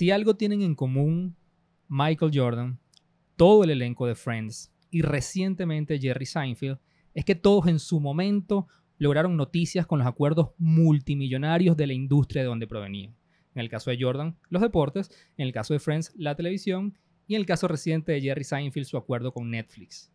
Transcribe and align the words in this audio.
Si 0.00 0.10
algo 0.10 0.34
tienen 0.34 0.62
en 0.62 0.74
común 0.74 1.36
Michael 1.86 2.32
Jordan, 2.34 2.80
todo 3.36 3.64
el 3.64 3.68
elenco 3.68 4.06
de 4.06 4.14
Friends 4.14 4.72
y 4.90 5.02
recientemente 5.02 5.98
Jerry 5.98 6.24
Seinfeld, 6.24 6.78
es 7.12 7.26
que 7.26 7.34
todos 7.34 7.66
en 7.66 7.78
su 7.78 8.00
momento 8.00 8.66
lograron 8.96 9.36
noticias 9.36 9.86
con 9.86 9.98
los 9.98 10.08
acuerdos 10.08 10.52
multimillonarios 10.56 11.76
de 11.76 11.86
la 11.86 11.92
industria 11.92 12.40
de 12.40 12.48
donde 12.48 12.66
provenían. 12.66 13.14
En 13.54 13.60
el 13.60 13.68
caso 13.68 13.90
de 13.90 13.98
Jordan, 14.00 14.38
los 14.48 14.62
deportes, 14.62 15.10
en 15.36 15.46
el 15.46 15.52
caso 15.52 15.74
de 15.74 15.80
Friends, 15.80 16.14
la 16.16 16.34
televisión 16.34 16.96
y 17.26 17.34
en 17.34 17.40
el 17.40 17.46
caso 17.46 17.68
reciente 17.68 18.12
de 18.12 18.22
Jerry 18.22 18.44
Seinfeld, 18.44 18.86
su 18.86 18.96
acuerdo 18.96 19.34
con 19.34 19.50
Netflix. 19.50 20.10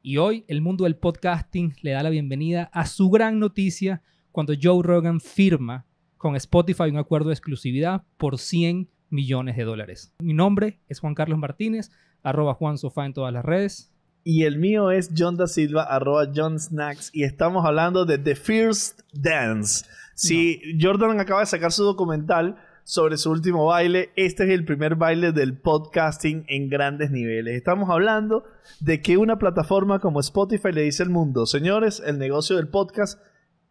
Y 0.00 0.18
hoy 0.18 0.44
el 0.46 0.60
mundo 0.60 0.84
del 0.84 0.94
podcasting 0.94 1.74
le 1.82 1.90
da 1.90 2.04
la 2.04 2.10
bienvenida 2.10 2.70
a 2.72 2.86
su 2.86 3.10
gran 3.10 3.40
noticia 3.40 4.00
cuando 4.30 4.54
Joe 4.54 4.84
Rogan 4.84 5.20
firma 5.20 5.88
con 6.18 6.36
Spotify 6.36 6.84
un 6.84 6.98
acuerdo 6.98 7.30
de 7.30 7.34
exclusividad 7.34 8.04
por 8.16 8.38
100 8.38 8.93
millones 9.14 9.56
de 9.56 9.64
dólares. 9.64 10.12
Mi 10.18 10.34
nombre 10.34 10.80
es 10.88 11.00
Juan 11.00 11.14
Carlos 11.14 11.38
Martínez, 11.38 11.90
arroba 12.22 12.54
Juan 12.54 12.76
Sofá 12.76 13.06
en 13.06 13.14
todas 13.14 13.32
las 13.32 13.44
redes. 13.44 13.90
Y 14.24 14.44
el 14.44 14.58
mío 14.58 14.90
es 14.90 15.10
John 15.16 15.36
da 15.36 15.46
Silva, 15.46 15.84
arroba 15.84 16.30
John 16.34 16.58
Snacks. 16.58 17.10
Y 17.12 17.24
estamos 17.24 17.64
hablando 17.64 18.04
de 18.04 18.18
The 18.18 18.34
First 18.34 19.00
Dance. 19.12 19.86
Si 20.14 20.60
Jordan 20.80 21.20
acaba 21.20 21.40
de 21.40 21.46
sacar 21.46 21.72
su 21.72 21.84
documental 21.84 22.56
sobre 22.84 23.16
su 23.16 23.30
último 23.30 23.66
baile, 23.66 24.10
este 24.16 24.44
es 24.44 24.50
el 24.50 24.64
primer 24.64 24.96
baile 24.96 25.32
del 25.32 25.58
podcasting 25.58 26.44
en 26.48 26.68
grandes 26.68 27.10
niveles. 27.10 27.56
Estamos 27.56 27.90
hablando 27.90 28.44
de 28.80 29.00
que 29.00 29.16
una 29.16 29.38
plataforma 29.38 30.00
como 30.00 30.20
Spotify 30.20 30.72
le 30.72 30.82
dice 30.82 31.02
al 31.02 31.10
mundo, 31.10 31.46
señores, 31.46 32.02
el 32.04 32.18
negocio 32.18 32.56
del 32.56 32.68
podcast 32.68 33.20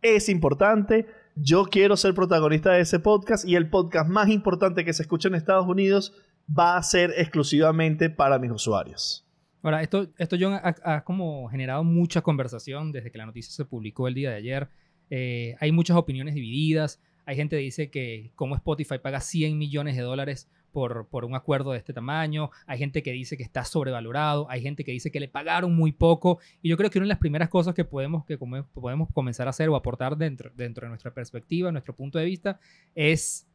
es 0.01 0.29
importante 0.29 1.07
yo 1.35 1.65
quiero 1.65 1.97
ser 1.97 2.13
protagonista 2.13 2.71
de 2.71 2.81
ese 2.81 2.99
podcast 2.99 3.47
y 3.47 3.55
el 3.55 3.69
podcast 3.69 4.09
más 4.09 4.29
importante 4.29 4.85
que 4.85 4.93
se 4.93 5.03
escucha 5.03 5.27
en 5.27 5.35
Estados 5.35 5.67
Unidos 5.67 6.13
va 6.47 6.77
a 6.77 6.83
ser 6.83 7.13
exclusivamente 7.17 8.09
para 8.09 8.39
mis 8.39 8.51
usuarios. 8.51 9.25
Ahora, 9.61 9.81
esto, 9.81 10.09
esto 10.17 10.35
John, 10.39 10.59
ha, 10.61 11.03
como 11.05 11.47
generado 11.47 11.83
mucha 11.83 12.21
conversación 12.21 12.91
desde 12.91 13.11
que 13.11 13.17
la 13.17 13.25
noticia 13.25 13.53
se 13.53 13.65
publicó 13.65 14.07
el 14.07 14.13
día 14.13 14.29
de 14.29 14.35
ayer. 14.35 14.69
Eh, 15.09 15.55
hay 15.59 15.71
muchas 15.71 15.95
opiniones 15.95 16.35
divididas. 16.35 16.99
Hay 17.25 17.37
gente 17.37 17.55
que 17.55 17.61
dice 17.61 17.89
que 17.89 18.31
como 18.35 18.55
Spotify 18.55 18.99
paga 18.99 19.21
100 19.21 19.57
millones 19.57 19.95
de 19.95 20.01
dólares 20.01 20.49
por, 20.73 21.07
un 21.23 21.35
acuerdo 21.35 21.71
de 21.71 21.77
este 21.77 21.93
tamaño, 21.93 22.49
hay 22.65 22.79
gente 22.79 23.03
que 23.03 23.11
dice 23.11 23.37
que 23.37 23.43
está 23.43 23.63
sobrevalorado, 23.63 24.49
hay 24.49 24.61
gente 24.61 24.83
que 24.83 24.91
dice 24.91 25.11
que 25.11 25.19
le 25.19 25.29
pagaron 25.29 25.73
muy 25.73 25.91
poco, 25.93 26.39
y 26.61 26.69
yo 26.69 26.75
creo 26.75 26.89
que 26.89 26.97
una 26.97 27.05
de 27.05 27.09
las 27.09 27.19
primeras 27.19 27.47
cosas 27.47 27.75
que 27.75 27.85
podemos, 27.85 28.25
que 28.25 28.37
podemos 28.37 29.07
comenzar 29.13 29.47
a 29.47 29.51
hacer 29.51 29.69
o 29.69 29.75
aportar 29.75 30.17
dentro, 30.17 30.51
dentro 30.55 30.85
de 30.85 30.89
nuestra 30.89 31.13
perspectiva, 31.13 31.71
nuestro 31.71 31.95
punto 31.95 32.17
de 32.17 32.25
vista, 32.25 32.59
es, 32.95 33.47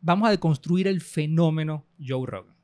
vamos 0.00 0.28
a 0.28 0.32
deconstruir 0.32 0.88
el 0.88 1.00
fenómeno 1.00 1.86
Joe 2.04 2.26
Rogan. 2.26 2.56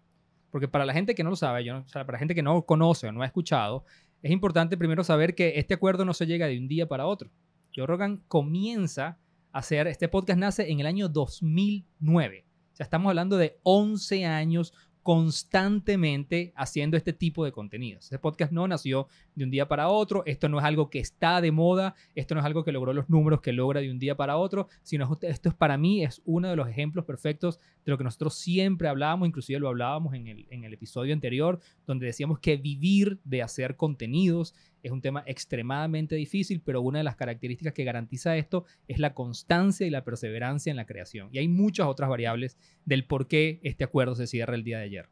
Porque 0.51 0.69
para 0.69 0.85
la 0.85 0.93
gente 0.93 1.15
que 1.15 1.25
no 1.25 1.31
lo 1.31 1.37
sabe, 1.37 1.65
yo 1.65 1.83
para 1.93 2.13
la 2.13 2.19
gente 2.19 2.35
que 2.35 2.43
no 2.43 2.63
conoce 2.63 3.07
o 3.07 3.13
no 3.13 3.23
ha 3.23 3.27
escuchado, 3.27 3.87
es 4.21 4.31
importante 4.31 4.77
primero 4.77 5.03
saber 5.03 5.35
que 5.35 5.55
este 5.57 5.75
acuerdo 5.75 6.05
no 6.05 6.13
se 6.13 6.27
llega 6.27 6.47
de 6.47 6.59
un 6.59 6.69
día 6.69 6.87
para 6.87 7.07
otro. 7.07 7.31
Joe 7.75 7.87
Rogan 7.87 8.23
comienza 8.29 9.19
a 9.53 9.61
hacer, 9.61 9.87
este 9.87 10.09
podcast 10.09 10.39
nace 10.39 10.71
en 10.71 10.81
el 10.81 10.87
año 10.87 11.09
2009 11.09 12.52
o 12.73 12.77
sea, 12.77 12.85
estamos 12.85 13.11
hablando 13.11 13.37
de 13.37 13.59
11 13.63 14.25
años 14.27 14.73
constantemente 15.03 16.53
haciendo 16.57 16.97
este 16.97 17.13
tipo 17.13 17.45
de 17.45 17.53
contenidos. 17.53 18.05
Este 18.05 18.19
podcast 18.19 18.53
no 18.53 18.69
nació 18.69 19.09
de 19.35 19.45
un 19.45 19.51
día 19.51 19.67
para 19.67 19.89
otro, 19.89 20.23
esto 20.27 20.49
no 20.49 20.59
es 20.59 20.65
algo 20.65 20.91
que 20.91 21.01
está 21.01 21.41
de 21.41 21.51
moda, 21.51 21.95
esto 22.15 22.35
no 22.35 22.41
es 22.41 22.47
algo 22.47 22.63
que 22.65 22.71
logró 22.71 22.93
los 22.93 23.11
números 23.11 23.41
que 23.41 23.53
logra 23.53 23.81
de 23.81 23.91
un 23.91 23.99
día 23.99 24.17
para 24.17 24.37
otro, 24.37 24.69
sino 24.83 25.19
esto 25.23 25.49
es 25.49 25.55
para 25.55 25.77
mí 25.77 26.05
es 26.05 26.23
uno 26.25 26.49
de 26.49 26.57
los 26.57 26.69
ejemplos 26.69 27.05
perfectos 27.05 27.59
de 27.85 27.91
lo 27.91 27.99
que 27.99 28.05
nosotros 28.05 28.35
siempre 28.35 28.89
hablábamos, 28.89 29.27
inclusive 29.27 29.59
lo 29.59 29.69
hablábamos 29.69 30.15
en 30.15 30.29
el, 30.29 30.47
en 30.51 30.65
el 30.65 30.73
episodio 30.73 31.13
anterior, 31.13 31.59
donde 31.85 32.07
decíamos 32.07 32.39
que 32.39 32.57
vivir 32.57 33.19
de 33.25 33.43
hacer 33.43 33.77
contenidos 33.77 34.55
es 34.83 34.91
un 34.91 35.01
tema 35.01 35.23
extremadamente 35.27 36.17
difícil, 36.17 36.61
pero 36.65 36.81
una 36.83 36.99
de 36.99 37.05
las 37.05 37.17
características 37.17 37.73
que 37.73 37.85
garantiza 37.85 38.37
esto 38.37 38.65
es 38.89 38.99
la 38.99 39.15
constancia 39.15 39.87
y 39.87 39.91
la 39.91 40.05
perseverancia 40.05 40.71
en 40.71 40.77
la 40.77 40.87
creación. 40.87 41.29
Y 41.33 41.39
hay 41.39 41.49
muchas 41.49 41.87
otras 41.87 42.11
variables 42.11 42.57
del 42.85 43.05
por 43.05 43.29
qué 43.29 43.61
este 43.63 43.85
acuerdo 43.85 44.15
se 44.15 44.27
cierra 44.27 44.55
el 44.55 44.65
día 44.65 44.79
de 44.79 44.85
ayer. 44.85 45.09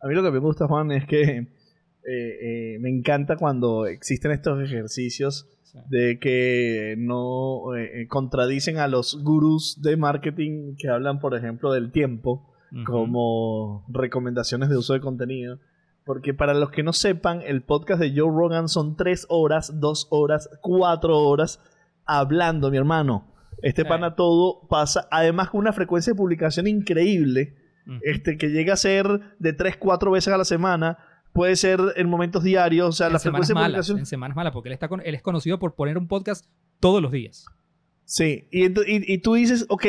A 0.00 0.06
mí 0.06 0.14
lo 0.14 0.22
que 0.22 0.30
me 0.30 0.38
gusta, 0.38 0.68
Juan, 0.68 0.92
es 0.92 1.06
que 1.06 1.20
eh, 1.20 1.46
eh, 2.04 2.78
me 2.80 2.88
encanta 2.88 3.36
cuando 3.36 3.86
existen 3.86 4.30
estos 4.30 4.62
ejercicios 4.62 5.48
de 5.90 6.18
que 6.18 6.94
no 6.96 7.76
eh, 7.76 8.06
contradicen 8.08 8.78
a 8.78 8.88
los 8.88 9.22
gurús 9.22 9.82
de 9.82 9.96
marketing 9.96 10.76
que 10.76 10.88
hablan, 10.88 11.20
por 11.20 11.36
ejemplo, 11.36 11.72
del 11.72 11.90
tiempo 11.90 12.44
como 12.84 13.86
recomendaciones 13.88 14.68
de 14.68 14.76
uso 14.76 14.92
de 14.92 15.00
contenido 15.00 15.58
porque 16.08 16.32
para 16.32 16.54
los 16.54 16.70
que 16.70 16.82
no 16.82 16.94
sepan, 16.94 17.42
el 17.44 17.60
podcast 17.60 18.00
de 18.00 18.18
Joe 18.18 18.30
Rogan 18.34 18.70
son 18.70 18.96
tres 18.96 19.26
horas, 19.28 19.78
dos 19.78 20.06
horas, 20.08 20.48
cuatro 20.62 21.18
horas 21.18 21.60
hablando, 22.06 22.70
mi 22.70 22.78
hermano. 22.78 23.30
Este 23.60 23.84
pana 23.84 24.16
todo 24.16 24.66
pasa, 24.70 25.06
además 25.10 25.50
con 25.50 25.60
una 25.60 25.74
frecuencia 25.74 26.14
de 26.14 26.16
publicación 26.16 26.66
increíble, 26.66 27.56
este, 28.00 28.38
que 28.38 28.48
llega 28.48 28.72
a 28.72 28.78
ser 28.78 29.36
de 29.38 29.52
tres, 29.52 29.76
cuatro 29.76 30.10
veces 30.12 30.32
a 30.32 30.38
la 30.38 30.46
semana. 30.46 30.96
Puede 31.34 31.56
ser 31.56 31.78
en 31.96 32.08
momentos 32.08 32.42
diarios, 32.42 32.88
o 32.88 32.92
sea, 32.92 33.10
la 33.10 33.18
frecuencia 33.18 33.54
de 33.54 33.60
publicación. 33.60 33.98
En 33.98 34.06
semanas 34.06 34.34
malas, 34.34 34.54
porque 34.54 34.70
él, 34.70 34.72
está 34.72 34.88
con, 34.88 35.02
él 35.04 35.14
es 35.14 35.20
conocido 35.20 35.58
por 35.58 35.74
poner 35.74 35.98
un 35.98 36.08
podcast 36.08 36.46
todos 36.80 37.02
los 37.02 37.12
días. 37.12 37.44
Sí, 38.06 38.48
y, 38.50 38.64
y, 39.12 39.18
tú 39.18 39.34
dices, 39.34 39.66
ok, 39.68 39.84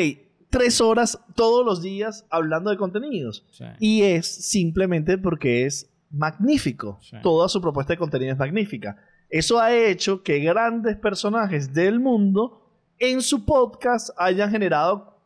tres 0.50 0.82
horas 0.82 1.18
todos 1.36 1.66
los 1.66 1.82
días 1.82 2.26
hablando 2.30 2.72
de 2.72 2.76
contenidos. 2.76 3.46
Y 3.80 4.02
es 4.02 4.28
simplemente 4.28 5.18
porque 5.18 5.66
es 5.66 5.89
magnífico. 6.12 7.00
Toda 7.22 7.48
su 7.50 7.62
propuesta 7.62 7.94
de 7.94 7.98
contenido 7.98 8.34
es 8.34 8.38
magnífica. 8.38 8.98
Eso 9.30 9.60
ha 9.60 9.74
hecho 9.74 10.24
que 10.24 10.40
grandes 10.40 10.98
personajes 10.98 11.74
del 11.74 12.00
mundo 12.00 12.66
en 12.98 13.22
su 13.22 13.46
podcast 13.46 14.10
hayan 14.18 14.52
generado 14.52 15.20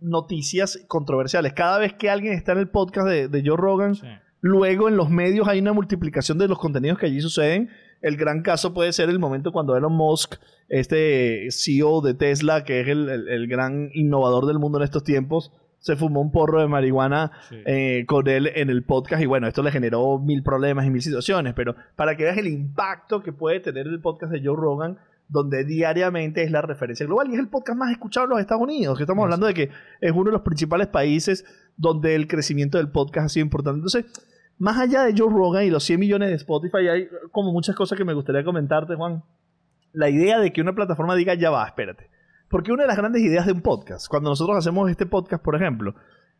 noticias 0.00 0.82
controversiales. 0.88 1.52
Cada 1.52 1.78
vez 1.78 1.92
que 1.92 2.10
alguien 2.10 2.32
está 2.32 2.52
en 2.52 2.58
el 2.58 2.68
podcast 2.68 3.08
de, 3.08 3.42
Joe 3.44 3.56
Rogan, 3.56 3.94
luego 4.40 4.88
en 4.88 4.96
los 4.96 5.10
medios 5.10 5.46
hay 5.48 5.60
una 5.60 5.72
multiplicación 5.72 6.38
de 6.38 6.48
los 6.48 6.58
contenidos 6.58 6.98
que 6.98 7.06
allí 7.06 7.20
suceden. 7.20 7.70
El 8.00 8.16
gran 8.16 8.42
caso 8.42 8.74
puede 8.74 8.92
ser 8.92 9.10
el 9.10 9.20
momento 9.20 9.52
cuando 9.52 9.76
Elon 9.76 9.92
Musk, 9.92 10.36
este 10.68 11.46
CEO 11.50 12.00
de 12.00 12.14
Tesla, 12.14 12.64
que 12.64 12.80
es 12.80 12.88
el 12.88 13.46
gran 13.46 13.90
innovador 13.94 14.46
del 14.46 14.58
mundo 14.58 14.78
en 14.78 14.84
estos 14.84 15.04
tiempos, 15.04 15.52
se 15.82 15.96
fumó 15.96 16.20
un 16.20 16.30
porro 16.30 16.60
de 16.60 16.68
marihuana 16.68 17.32
eh, 17.50 18.04
con 18.06 18.28
él 18.28 18.50
en 18.54 18.70
el 18.70 18.84
podcast 18.84 19.20
y 19.20 19.26
bueno, 19.26 19.48
esto 19.48 19.64
le 19.64 19.72
generó 19.72 20.18
mil 20.20 20.44
problemas 20.44 20.86
y 20.86 20.90
mil 20.90 21.02
situaciones, 21.02 21.54
pero 21.54 21.74
para 21.96 22.16
que 22.16 22.22
veas 22.22 22.38
el 22.38 22.46
impacto 22.46 23.20
que 23.20 23.32
puede 23.32 23.58
tener 23.58 23.88
el 23.88 24.00
podcast 24.00 24.32
de 24.32 24.40
Joe 24.44 24.56
Rogan, 24.56 24.98
donde 25.28 25.64
diariamente 25.64 26.44
es 26.44 26.52
la 26.52 26.62
referencia 26.62 27.04
global 27.04 27.28
y 27.28 27.34
es 27.34 27.40
el 27.40 27.48
podcast 27.48 27.76
más 27.76 27.90
escuchado 27.90 28.26
en 28.26 28.30
los 28.30 28.40
Estados 28.40 28.62
Unidos, 28.62 28.96
que 28.96 29.02
estamos 29.02 29.24
hablando 29.24 29.46
de 29.46 29.54
que 29.54 29.70
es 30.00 30.12
uno 30.12 30.26
de 30.26 30.32
los 30.32 30.42
principales 30.42 30.86
países 30.86 31.44
donde 31.76 32.14
el 32.14 32.28
crecimiento 32.28 32.78
del 32.78 32.90
podcast 32.90 33.26
ha 33.26 33.28
sido 33.28 33.44
importante. 33.44 33.78
Entonces, 33.78 34.04
más 34.58 34.78
allá 34.78 35.02
de 35.02 35.14
Joe 35.18 35.32
Rogan 35.32 35.64
y 35.64 35.70
los 35.70 35.82
100 35.82 35.98
millones 35.98 36.28
de 36.28 36.36
Spotify, 36.36 36.88
hay 36.88 37.08
como 37.32 37.50
muchas 37.50 37.74
cosas 37.74 37.98
que 37.98 38.04
me 38.04 38.14
gustaría 38.14 38.44
comentarte, 38.44 38.94
Juan. 38.94 39.24
La 39.92 40.08
idea 40.08 40.38
de 40.38 40.52
que 40.52 40.60
una 40.60 40.76
plataforma 40.76 41.16
diga, 41.16 41.34
ya 41.34 41.50
va, 41.50 41.66
espérate 41.66 42.11
porque 42.52 42.70
una 42.70 42.82
de 42.82 42.88
las 42.88 42.98
grandes 42.98 43.22
ideas 43.22 43.46
de 43.46 43.52
un 43.52 43.62
podcast, 43.62 44.08
cuando 44.08 44.28
nosotros 44.28 44.58
hacemos 44.58 44.90
este 44.90 45.06
podcast, 45.06 45.42
por 45.42 45.56
ejemplo, 45.56 45.94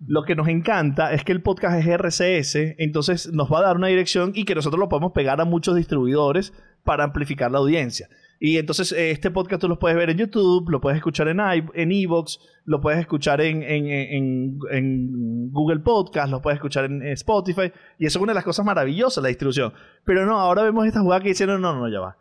lo 0.06 0.24
que 0.24 0.36
nos 0.36 0.46
encanta 0.46 1.14
es 1.14 1.24
que 1.24 1.32
el 1.32 1.40
podcast 1.42 1.80
es 1.80 1.86
RCS, 1.86 2.76
entonces 2.76 3.32
nos 3.32 3.50
va 3.50 3.60
a 3.60 3.62
dar 3.62 3.76
una 3.76 3.86
dirección 3.86 4.32
y 4.34 4.44
que 4.44 4.54
nosotros 4.54 4.78
lo 4.78 4.90
podemos 4.90 5.12
pegar 5.12 5.40
a 5.40 5.46
muchos 5.46 5.74
distribuidores 5.74 6.52
para 6.84 7.04
amplificar 7.04 7.50
la 7.50 7.58
audiencia. 7.58 8.10
Y 8.38 8.58
entonces 8.58 8.92
eh, 8.92 9.10
este 9.10 9.30
podcast 9.30 9.62
tú 9.62 9.68
lo 9.68 9.78
puedes 9.78 9.96
ver 9.96 10.10
en 10.10 10.18
YouTube, 10.18 10.68
lo 10.68 10.82
puedes 10.82 10.98
escuchar 10.98 11.28
en 11.28 11.40
en 11.40 11.92
Evox, 11.92 12.40
lo 12.66 12.82
puedes 12.82 13.00
escuchar 13.00 13.40
en, 13.40 14.58
Google 15.50 15.80
Podcast, 15.80 16.30
lo 16.30 16.42
puedes 16.42 16.58
escuchar 16.58 16.84
en 16.84 17.02
Spotify. 17.04 17.72
Y 17.98 18.04
eso 18.04 18.18
es 18.18 18.22
una 18.22 18.32
de 18.32 18.34
las 18.34 18.44
cosas 18.44 18.66
maravillosas, 18.66 19.22
la 19.22 19.28
distribución. 19.28 19.72
Pero 20.04 20.26
no, 20.26 20.38
ahora 20.38 20.62
vemos 20.62 20.86
esta 20.86 21.00
jugada 21.00 21.22
que 21.22 21.28
dicen, 21.28 21.46
no, 21.46 21.58
no, 21.58 21.74
no, 21.74 21.88
ya 21.88 22.00
va 22.00 22.18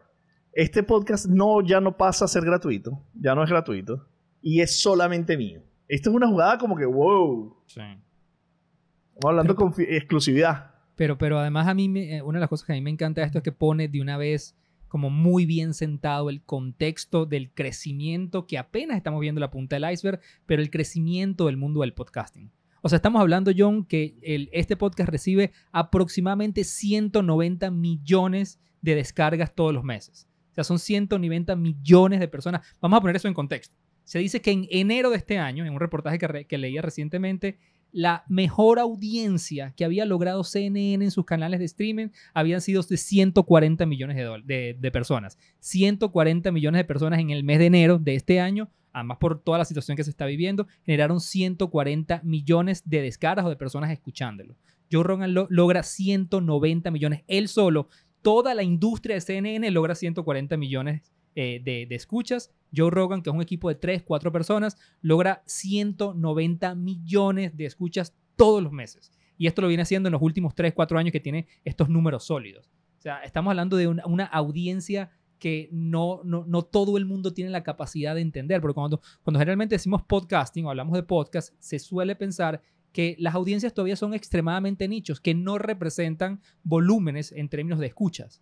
este 0.53 0.83
podcast 0.83 1.27
no, 1.27 1.61
ya 1.61 1.79
no 1.79 1.95
pasa 1.97 2.25
a 2.25 2.27
ser 2.27 2.43
gratuito, 2.43 3.01
ya 3.13 3.35
no 3.35 3.43
es 3.43 3.49
gratuito, 3.49 4.07
y 4.41 4.61
es 4.61 4.79
solamente 4.79 5.37
mío. 5.37 5.61
Esto 5.87 6.09
es 6.09 6.15
una 6.15 6.27
jugada 6.27 6.57
como 6.57 6.75
que, 6.75 6.85
wow. 6.85 7.55
Sí. 7.67 7.81
Estamos 7.81 9.25
hablando 9.25 9.55
con 9.55 9.73
exclusividad. 9.77 10.71
Pero, 10.95 11.17
pero 11.17 11.39
además 11.39 11.67
a 11.67 11.73
mí, 11.73 11.91
eh, 11.97 12.21
una 12.21 12.37
de 12.37 12.41
las 12.41 12.49
cosas 12.49 12.65
que 12.65 12.73
a 12.73 12.75
mí 12.75 12.81
me 12.81 12.89
encanta 12.89 13.21
de 13.21 13.27
esto 13.27 13.39
es 13.39 13.43
que 13.43 13.51
pone 13.51 13.87
de 13.87 14.01
una 14.01 14.17
vez 14.17 14.55
como 14.87 15.09
muy 15.09 15.45
bien 15.45 15.73
sentado 15.73 16.29
el 16.29 16.43
contexto 16.43 17.25
del 17.25 17.51
crecimiento 17.53 18.45
que 18.45 18.57
apenas 18.57 18.97
estamos 18.97 19.21
viendo 19.21 19.39
la 19.39 19.49
punta 19.49 19.77
del 19.77 19.89
iceberg, 19.89 20.19
pero 20.45 20.61
el 20.61 20.69
crecimiento 20.69 21.45
del 21.45 21.55
mundo 21.55 21.81
del 21.81 21.93
podcasting. 21.93 22.51
O 22.81 22.89
sea, 22.89 22.97
estamos 22.97 23.21
hablando, 23.21 23.51
John, 23.55 23.85
que 23.85 24.17
el, 24.21 24.49
este 24.51 24.75
podcast 24.75 25.09
recibe 25.09 25.53
aproximadamente 25.71 26.63
190 26.63 27.71
millones 27.71 28.59
de 28.81 28.95
descargas 28.95 29.55
todos 29.55 29.73
los 29.73 29.83
meses. 29.83 30.27
O 30.51 30.53
sea, 30.53 30.63
son 30.63 30.79
190 30.79 31.55
millones 31.55 32.19
de 32.19 32.27
personas. 32.27 32.61
Vamos 32.81 32.97
a 32.97 33.01
poner 33.01 33.15
eso 33.15 33.27
en 33.27 33.33
contexto. 33.33 33.75
Se 34.03 34.19
dice 34.19 34.41
que 34.41 34.51
en 34.51 34.67
enero 34.69 35.09
de 35.09 35.17
este 35.17 35.37
año, 35.37 35.65
en 35.65 35.73
un 35.73 35.79
reportaje 35.79 36.19
que, 36.19 36.57
leía 36.57 36.81
recientemente, 36.81 37.57
la 37.93 38.23
mejor 38.27 38.79
audiencia 38.79 39.73
que 39.75 39.85
había 39.85 40.05
logrado 40.05 40.43
CNN 40.43 41.03
en 41.03 41.11
sus 41.11 41.25
canales 41.25 41.59
de 41.59 41.65
streaming 41.65 42.07
habían 42.33 42.61
sido 42.61 42.81
de 42.83 42.97
140 42.97 43.85
millones 43.85 44.17
de, 44.17 44.91
personas. 44.91 45.37
140 45.59 46.51
millones 46.51 46.79
de 46.79 46.85
personas 46.85 47.19
en 47.19 47.29
el 47.29 47.43
mes 47.43 47.59
de 47.59 47.65
enero 47.67 47.99
de 47.99 48.15
este 48.15 48.39
año, 48.39 48.69
además 48.91 49.17
por 49.19 49.41
toda 49.41 49.57
la 49.57 49.65
situación 49.65 49.95
que 49.95 50.03
se 50.03 50.09
está 50.09 50.25
viviendo, 50.25 50.67
generaron 50.85 51.21
140 51.21 52.21
millones 52.23 52.83
de 52.85 53.01
descargas 53.01 53.45
o 53.45 53.49
de 53.49 53.55
personas 53.55 53.91
escuchándolo. 53.91 54.55
Joe 54.91 55.03
Rogan 55.03 55.33
logra 55.33 55.83
190 55.83 56.91
millones. 56.91 57.23
Él 57.27 57.47
solo, 57.47 57.87
toda 58.21 58.53
la 58.53 58.63
industria 58.63 59.15
de 59.15 59.21
CNN 59.21 59.71
logra 59.71 59.95
140 59.95 60.57
millones 60.57 61.13
eh, 61.35 61.61
de, 61.63 61.85
de, 61.87 61.95
escuchas. 61.95 62.51
Joe 62.75 62.89
Rogan, 62.89 63.21
que 63.21 63.29
es 63.29 63.35
un 63.35 63.41
equipo 63.41 63.69
de 63.69 63.75
3, 63.75 64.03
4 64.03 64.31
personas, 64.31 64.77
logra 65.01 65.43
190 65.45 66.75
millones 66.75 67.55
de 67.55 67.65
escuchas 67.65 68.15
todos 68.35 68.61
los 68.61 68.71
meses. 68.71 69.11
Y 69.37 69.47
esto 69.47 69.61
lo 69.61 69.67
viene 69.67 69.83
haciendo 69.83 70.07
en 70.07 70.13
los 70.13 70.21
últimos 70.21 70.53
3, 70.55 70.73
4 70.73 70.99
años 70.99 71.11
que 71.11 71.19
tiene 71.19 71.47
estos 71.63 71.89
números 71.89 72.25
sólidos. 72.25 72.69
O 72.99 73.01
sea, 73.01 73.23
estamos 73.23 73.49
hablando 73.49 73.77
de 73.77 73.87
una, 73.87 74.25
audiencia 74.25 75.09
que 75.39 75.69
no, 75.71 76.21
no, 76.23 76.45
no, 76.45 76.61
todo 76.61 76.97
el 76.97 77.05
mundo 77.05 77.33
tiene 77.33 77.49
la 77.49 77.63
capacidad 77.63 78.13
de 78.13 78.21
entender, 78.21 78.61
porque 78.61 78.75
cuando, 78.75 79.01
cuando 79.23 79.39
generalmente 79.39 79.73
decimos 79.73 80.03
podcasting 80.03 80.65
o 80.65 80.69
hablamos 80.69 80.93
de 80.93 81.01
podcast, 81.01 81.55
se 81.57 81.79
suele 81.79 82.15
pensar 82.15 82.61
que 82.91 83.15
las 83.19 83.35
audiencias 83.35 83.73
todavía 83.73 83.95
son 83.95 84.13
extremadamente 84.13 84.87
nichos, 84.87 85.19
que 85.19 85.33
no 85.33 85.57
representan 85.57 86.41
volúmenes 86.63 87.31
en 87.31 87.49
términos 87.49 87.79
de 87.79 87.87
escuchas. 87.87 88.41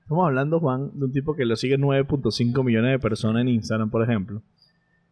Estamos 0.00 0.26
hablando, 0.26 0.58
Juan, 0.58 0.90
de 0.94 1.04
un 1.04 1.12
tipo 1.12 1.34
que 1.34 1.44
lo 1.44 1.54
sigue 1.54 1.78
9.5 1.78 2.64
millones 2.64 2.92
de 2.92 2.98
personas 2.98 3.42
en 3.42 3.48
Instagram, 3.48 3.90
por 3.90 4.02
ejemplo. 4.02 4.42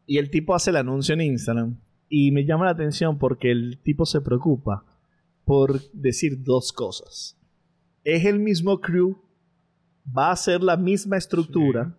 Y 0.06 0.18
el 0.18 0.30
tipo 0.30 0.54
hace 0.54 0.70
el 0.70 0.76
anuncio 0.76 1.12
en 1.14 1.20
Instagram. 1.20 1.76
Y 2.08 2.30
me 2.30 2.44
llama 2.44 2.64
la 2.64 2.70
atención 2.70 3.18
porque 3.18 3.50
el 3.50 3.78
tipo 3.82 4.06
se 4.06 4.20
preocupa 4.20 4.84
por 5.44 5.80
decir 5.92 6.42
dos 6.42 6.72
cosas. 6.72 7.38
Es 8.04 8.24
el 8.24 8.38
mismo 8.38 8.80
crew, 8.80 9.18
va 10.16 10.30
a 10.30 10.36
ser 10.36 10.62
la 10.62 10.76
misma 10.76 11.16
estructura, 11.16 11.98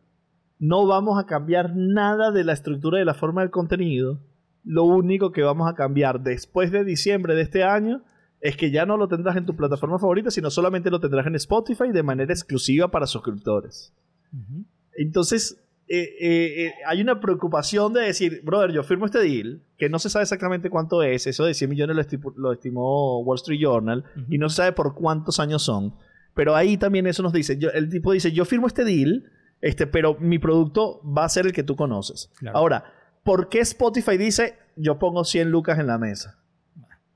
no 0.60 0.88
vamos 0.88 1.20
a 1.20 1.26
cambiar 1.26 1.76
nada 1.76 2.32
de 2.32 2.44
la 2.44 2.54
estructura 2.54 2.98
de 3.00 3.06
la 3.06 3.14
forma 3.14 3.42
del 3.42 3.52
contenido. 3.52 4.20
Lo 4.68 4.84
único 4.84 5.32
que 5.32 5.44
vamos 5.44 5.70
a 5.70 5.76
cambiar 5.76 6.22
después 6.22 6.72
de 6.72 6.84
diciembre 6.84 7.36
de 7.36 7.42
este 7.42 7.64
año 7.64 8.04
es 8.42 8.58
que 8.58 8.70
ya 8.70 8.86
no 8.86 8.98
lo 8.98 9.08
tendrás 9.08 9.38
en 9.38 9.46
tu 9.46 9.56
plataforma 9.56 9.98
favorita, 9.98 10.30
sino 10.30 10.50
solamente 10.50 10.92
lo 10.92 11.00
tendrás 11.00 11.26
en 11.26 11.36
Spotify 11.36 11.92
de 11.92 12.04
manera 12.04 12.34
exclusiva 12.34 12.90
para 12.90 13.08
suscriptores. 13.08 13.94
Entonces, 14.94 15.58
eh, 15.88 16.18
eh, 16.20 16.66
eh, 16.66 16.74
hay 16.86 17.00
una 17.00 17.22
preocupación 17.22 17.94
de 17.94 18.02
decir, 18.02 18.42
brother, 18.44 18.74
yo 18.74 18.84
firmo 18.84 19.06
este 19.06 19.20
deal, 19.20 19.62
que 19.78 19.88
no 19.88 20.00
se 20.00 20.10
sabe 20.10 20.24
exactamente 20.24 20.70
cuánto 20.70 21.02
es, 21.02 21.28
eso 21.28 21.46
de 21.46 21.54
100 21.54 21.70
millones 21.70 22.08
lo, 22.36 22.52
estimó 22.52 23.22
Wall 23.22 23.38
Street 23.38 23.62
Journal, 23.62 24.04
y 24.30 24.38
no 24.38 24.50
se 24.50 24.58
sabe 24.58 24.74
por 24.74 24.96
cuántos 24.96 25.40
años 25.40 25.64
son, 25.64 25.96
pero 26.34 26.56
ahí 26.56 26.76
también 26.78 27.08
eso 27.08 27.24
nos 27.24 27.32
dice, 27.32 27.58
el 27.74 27.90
tipo 27.90 28.12
dice, 28.12 28.34
yo 28.34 28.44
firmo 28.44 28.68
este 28.68 28.84
deal, 28.84 29.32
este, 29.62 29.88
pero 29.88 30.18
mi 30.20 30.40
producto 30.40 31.02
va 31.04 31.24
a 31.24 31.30
ser 31.30 31.46
el 31.46 31.54
que 31.54 31.64
tú 31.64 31.76
conoces. 31.76 32.30
Ahora, 32.54 32.94
¿por 33.28 33.50
qué 33.50 33.60
Spotify 33.60 34.18
dice, 34.18 34.58
yo 34.78 34.98
pongo 34.98 35.26
100 35.26 35.52
lucas 35.52 35.78
en 35.80 35.88
la 35.88 35.98
mesa? 35.98 36.40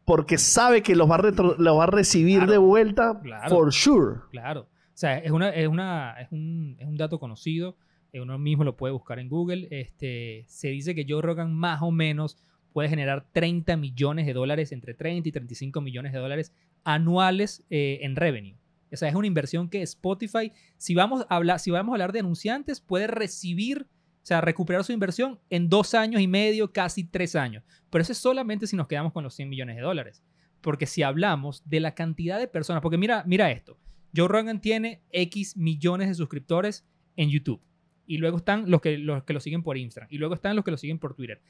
porque 0.03 0.37
sabe 0.37 0.83
que 0.83 0.93
los 0.93 1.09
va 1.09 1.15
a, 1.15 1.21
va 1.21 1.83
a 1.83 1.87
recibir 1.87 2.45
de 2.45 2.57
vuelta 2.57 3.21
for 3.47 3.71
sure. 3.71 4.19
Claro. 4.31 4.61
O 4.61 4.97
sea, 5.01 5.19
es, 5.19 5.31
una, 5.31 5.51
es, 5.51 5.69
una, 5.69 6.15
es, 6.19 6.29
un, 6.31 6.75
es 6.79 6.85
un 6.85 6.97
dato 6.97 7.17
conocido. 7.17 7.77
Eh, 8.11 8.19
uno 8.19 8.37
mismo 8.37 8.65
lo 8.65 8.75
puede 8.75 8.91
buscar 8.91 9.19
en 9.19 9.29
Google. 9.29 9.69
Este, 9.71 10.43
se 10.47 10.67
dice 10.67 10.95
que 10.95 11.05
Joe 11.07 11.21
Rogan 11.21 11.53
más 11.53 11.81
o 11.81 11.91
menos 11.91 12.37
puede 12.73 12.89
generar 12.89 13.25
30 13.31 13.77
millones 13.77 14.25
de 14.25 14.33
dólares, 14.33 14.73
entre 14.73 14.93
30 14.93 15.29
y 15.29 15.31
35 15.31 15.79
millones 15.79 16.11
de 16.11 16.19
dólares 16.19 16.51
anuales 16.83 17.63
eh, 17.69 17.99
en 18.01 18.17
revenue. 18.17 18.57
O 18.91 18.97
sea, 18.97 19.07
es 19.07 19.15
una 19.15 19.27
inversión 19.27 19.69
que 19.69 19.81
Spotify, 19.83 20.51
si 20.75 20.93
vamos 20.93 21.25
a 21.29 21.35
hablar, 21.37 21.59
si 21.59 21.71
vamos 21.71 21.93
a 21.93 21.95
hablar 21.95 22.11
de 22.11 22.19
anunciantes, 22.19 22.81
puede 22.81 23.07
recibir 23.07 23.87
o 24.21 24.25
sea, 24.25 24.39
recuperar 24.39 24.83
su 24.83 24.91
inversión 24.91 25.39
en 25.50 25.68
dos 25.68 25.95
años 25.95 26.21
y 26.21 26.27
medio, 26.27 26.71
casi 26.71 27.03
tres 27.03 27.35
años. 27.35 27.63
Pero 27.89 28.03
eso 28.03 28.12
es 28.12 28.19
solamente 28.19 28.68
si 28.68 28.75
nos 28.75 28.88
quedamos 28.88 29.13
con 29.13 29.23
los 29.23 29.33
100 29.33 29.50
millones 29.50 29.75
de 29.77 29.81
dólares. 29.81 30.21
Porque 30.62 30.85
si 30.85 31.01
hablamos 31.01 31.68
de 31.68 31.79
la 31.79 31.95
cantidad 31.95 32.38
de 32.38 32.47
personas, 32.47 32.83
porque 32.83 33.00
mira, 33.00 33.23
mira 33.25 33.50
esto, 33.50 33.79
Joe 34.15 34.27
Rogan 34.27 34.62
tiene 34.62 35.01
X 35.12 35.57
millones 35.57 36.07
de 36.07 36.13
suscriptores 36.13 36.85
en 37.15 37.29
YouTube. 37.29 37.62
Y 38.06 38.18
luego 38.18 38.38
están 38.38 38.69
los 38.69 38.79
que, 38.79 39.00
los 39.00 39.23
que 39.23 39.33
lo 39.33 39.39
siguen 39.39 39.63
por 39.63 39.77
Instagram. 39.77 40.09
Y 40.12 40.19
luego 40.19 40.35
están 40.35 40.56
los 40.56 40.63
que 40.63 40.71
lo 40.71 40.77
siguen 40.77 41.00
por 41.00 41.15
Twitter. 41.15 41.41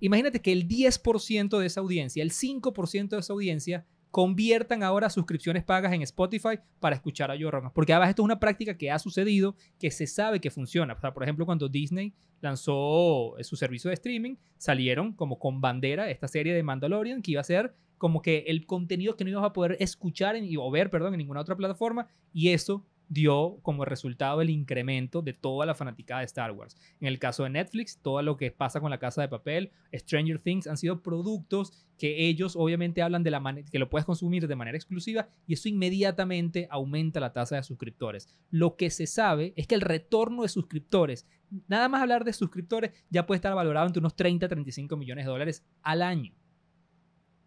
Imagínate 0.00 0.42
que 0.42 0.52
el 0.52 0.68
10% 0.68 1.58
de 1.58 1.66
esa 1.66 1.80
audiencia, 1.80 2.22
el 2.22 2.32
5% 2.32 3.08
de 3.08 3.18
esa 3.18 3.32
audiencia 3.32 3.86
conviertan 4.10 4.82
ahora 4.82 5.08
suscripciones 5.10 5.64
pagas 5.64 5.92
en 5.92 6.02
Spotify 6.02 6.58
para 6.80 6.96
escuchar 6.96 7.30
a 7.30 7.34
Joe 7.38 7.50
Rogan. 7.50 7.72
Porque 7.72 7.92
además 7.92 8.10
esto 8.10 8.22
es 8.22 8.24
una 8.24 8.40
práctica 8.40 8.76
que 8.76 8.90
ha 8.90 8.98
sucedido, 8.98 9.54
que 9.78 9.90
se 9.90 10.06
sabe 10.06 10.40
que 10.40 10.50
funciona. 10.50 10.94
O 10.94 11.00
sea, 11.00 11.12
por 11.12 11.22
ejemplo, 11.22 11.46
cuando 11.46 11.68
Disney 11.68 12.14
lanzó 12.40 13.34
su 13.42 13.56
servicio 13.56 13.88
de 13.88 13.94
streaming, 13.94 14.36
salieron 14.56 15.12
como 15.12 15.38
con 15.38 15.60
bandera 15.60 16.10
esta 16.10 16.28
serie 16.28 16.54
de 16.54 16.62
Mandalorian 16.62 17.22
que 17.22 17.32
iba 17.32 17.40
a 17.40 17.44
ser 17.44 17.74
como 17.98 18.22
que 18.22 18.44
el 18.46 18.64
contenido 18.64 19.14
que 19.14 19.24
no 19.24 19.30
ibas 19.30 19.44
a 19.44 19.52
poder 19.52 19.76
escuchar 19.78 20.34
en, 20.34 20.48
o 20.58 20.70
ver, 20.70 20.88
perdón, 20.88 21.12
en 21.12 21.18
ninguna 21.18 21.42
otra 21.42 21.54
plataforma. 21.54 22.08
Y 22.32 22.48
eso 22.48 22.86
dio 23.10 23.58
como 23.62 23.84
resultado 23.84 24.40
el 24.40 24.50
incremento 24.50 25.20
de 25.20 25.32
toda 25.32 25.66
la 25.66 25.74
fanaticada 25.74 26.20
de 26.20 26.26
Star 26.26 26.52
Wars. 26.52 26.76
En 27.00 27.08
el 27.08 27.18
caso 27.18 27.42
de 27.42 27.50
Netflix, 27.50 27.98
todo 28.00 28.22
lo 28.22 28.36
que 28.36 28.52
pasa 28.52 28.80
con 28.80 28.88
la 28.88 28.98
casa 28.98 29.20
de 29.20 29.28
papel, 29.28 29.72
Stranger 29.92 30.38
Things, 30.38 30.68
han 30.68 30.76
sido 30.76 31.02
productos 31.02 31.72
que 31.98 32.28
ellos 32.28 32.54
obviamente 32.56 33.02
hablan 33.02 33.24
de 33.24 33.32
la 33.32 33.40
manera 33.40 33.68
que 33.70 33.80
lo 33.80 33.90
puedes 33.90 34.06
consumir 34.06 34.46
de 34.46 34.54
manera 34.54 34.78
exclusiva 34.78 35.28
y 35.46 35.54
eso 35.54 35.68
inmediatamente 35.68 36.68
aumenta 36.70 37.18
la 37.18 37.32
tasa 37.32 37.56
de 37.56 37.64
suscriptores. 37.64 38.28
Lo 38.50 38.76
que 38.76 38.90
se 38.90 39.08
sabe 39.08 39.52
es 39.56 39.66
que 39.66 39.74
el 39.74 39.80
retorno 39.80 40.42
de 40.42 40.48
suscriptores, 40.48 41.26
nada 41.66 41.88
más 41.88 42.00
hablar 42.00 42.24
de 42.24 42.32
suscriptores, 42.32 42.92
ya 43.10 43.26
puede 43.26 43.36
estar 43.36 43.54
valorado 43.56 43.88
entre 43.88 44.00
unos 44.00 44.14
30 44.14 44.48
35 44.48 44.96
millones 44.96 45.24
de 45.24 45.30
dólares 45.30 45.66
al 45.82 46.02
año. 46.02 46.32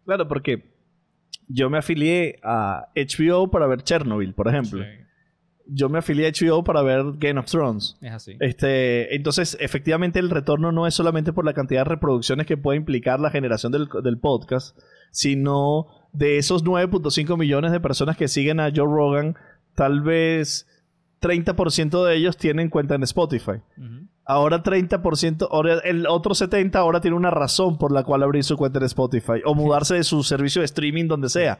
Claro, 0.04 0.28
porque 0.28 0.74
yo 1.48 1.70
me 1.70 1.78
afilié 1.78 2.38
a 2.42 2.88
HBO 2.94 3.50
para 3.50 3.66
ver 3.66 3.82
Chernobyl, 3.82 4.34
por 4.34 4.48
ejemplo 4.48 4.84
yo 5.66 5.88
me 5.88 5.98
afilié 5.98 6.26
a 6.26 6.30
HBO 6.30 6.64
para 6.64 6.82
ver 6.82 7.02
Game 7.18 7.38
of 7.40 7.46
Thrones. 7.46 7.96
Es 8.00 8.12
así. 8.12 8.36
Este, 8.40 9.14
entonces, 9.14 9.56
efectivamente, 9.60 10.18
el 10.18 10.30
retorno 10.30 10.72
no 10.72 10.86
es 10.86 10.94
solamente 10.94 11.32
por 11.32 11.44
la 11.44 11.54
cantidad 11.54 11.80
de 11.80 11.90
reproducciones 11.90 12.46
que 12.46 12.56
puede 12.56 12.76
implicar 12.76 13.20
la 13.20 13.30
generación 13.30 13.72
del, 13.72 13.88
del 14.02 14.18
podcast, 14.18 14.78
sino 15.10 15.86
de 16.12 16.38
esos 16.38 16.64
9.5 16.64 17.36
millones 17.38 17.72
de 17.72 17.80
personas 17.80 18.16
que 18.16 18.28
siguen 18.28 18.60
a 18.60 18.70
Joe 18.74 18.86
Rogan, 18.86 19.36
tal 19.74 20.02
vez 20.02 20.66
30% 21.24 22.04
de 22.04 22.16
ellos 22.16 22.36
tienen 22.36 22.68
cuenta 22.68 22.94
en 22.94 23.02
Spotify. 23.02 23.62
Ahora 24.26 24.62
30%, 24.62 25.48
ahora 25.50 25.80
el 25.84 26.06
otro 26.06 26.34
70% 26.34 26.76
ahora 26.76 27.00
tiene 27.00 27.16
una 27.16 27.30
razón 27.30 27.78
por 27.78 27.92
la 27.92 28.04
cual 28.04 28.22
abrir 28.22 28.44
su 28.44 28.56
cuenta 28.56 28.78
en 28.78 28.86
Spotify 28.86 29.42
o 29.44 29.54
mudarse 29.54 29.94
de 29.94 30.04
su 30.04 30.22
servicio 30.22 30.60
de 30.60 30.66
streaming 30.66 31.08
donde 31.08 31.28
sea. 31.28 31.58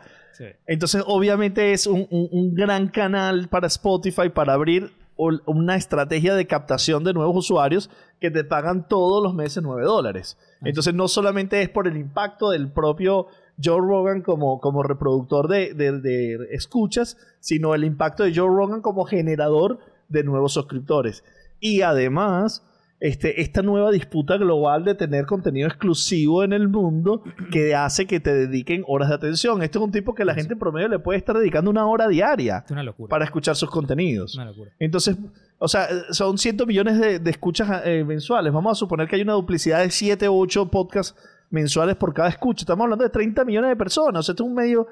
Entonces, 0.66 1.02
obviamente 1.06 1.72
es 1.72 1.86
un, 1.86 2.54
gran 2.54 2.88
canal 2.88 3.48
para 3.48 3.66
Spotify 3.66 4.28
para 4.28 4.54
abrir 4.54 4.92
una 5.16 5.76
estrategia 5.76 6.34
de 6.34 6.46
captación 6.46 7.04
de 7.04 7.12
nuevos 7.12 7.36
usuarios 7.36 7.90
que 8.20 8.30
te 8.30 8.44
pagan 8.44 8.88
todos 8.88 9.22
los 9.22 9.34
meses 9.34 9.62
9 9.62 9.82
dólares. 9.82 10.38
Entonces, 10.62 10.94
no 10.94 11.08
solamente 11.08 11.62
es 11.62 11.68
por 11.68 11.86
el 11.86 11.96
impacto 11.96 12.50
del 12.50 12.70
propio 12.70 13.28
Joe 13.62 13.80
Rogan 13.80 14.22
como, 14.22 14.60
como 14.60 14.82
reproductor 14.82 15.48
de, 15.48 15.74
de 15.74 16.48
escuchas, 16.50 17.16
sino 17.40 17.74
el 17.74 17.84
impacto 17.84 18.24
de 18.24 18.34
Joe 18.34 18.48
Rogan 18.48 18.80
como 18.80 19.04
generador 19.04 19.78
de 20.08 20.24
nuevos 20.24 20.52
suscriptores. 20.54 21.24
Y 21.60 21.82
además, 21.82 22.62
este, 23.00 23.42
esta 23.42 23.60
nueva 23.60 23.90
disputa 23.90 24.38
global 24.38 24.84
de 24.84 24.94
tener 24.94 25.26
contenido 25.26 25.68
exclusivo 25.68 26.42
en 26.42 26.54
el 26.54 26.68
mundo 26.68 27.22
que 27.50 27.74
hace 27.74 28.06
que 28.06 28.18
te 28.18 28.32
dediquen 28.32 28.82
horas 28.86 29.10
de 29.10 29.16
atención. 29.16 29.62
Este 29.62 29.76
es 29.76 29.84
un 29.84 29.92
tipo 29.92 30.14
que 30.14 30.24
la 30.24 30.34
gente 30.34 30.54
en 30.54 30.58
promedio 30.58 30.88
le 30.88 30.98
puede 30.98 31.18
estar 31.18 31.36
dedicando 31.36 31.70
una 31.70 31.86
hora 31.86 32.08
diaria 32.08 32.64
para 33.10 33.24
escuchar 33.26 33.56
sus 33.56 33.68
contenidos. 33.68 34.36
Una 34.36 34.46
locura. 34.46 34.70
Entonces, 34.78 35.18
o 35.58 35.68
sea, 35.68 35.86
son 36.12 36.38
cientos 36.38 36.66
millones 36.66 36.98
de, 37.22 37.30
escuchas 37.30 37.82
eh, 37.84 38.04
mensuales. 38.04 38.52
Vamos 38.52 38.72
a 38.72 38.74
suponer 38.74 39.06
que 39.06 39.16
hay 39.16 39.22
una 39.22 39.34
duplicidad 39.34 39.80
de 39.80 39.90
7 39.90 40.26
o 40.28 40.38
8 40.38 40.70
podcasts 40.70 41.14
mensuales 41.54 41.96
por 41.96 42.12
cada 42.12 42.28
escucha. 42.28 42.62
Estamos 42.62 42.84
hablando 42.84 43.04
de 43.04 43.10
30 43.10 43.44
millones 43.44 43.70
de 43.70 43.76
personas. 43.76 44.28
Esto 44.28 44.42
es 44.42 44.48
un 44.48 44.54
medio 44.54 44.88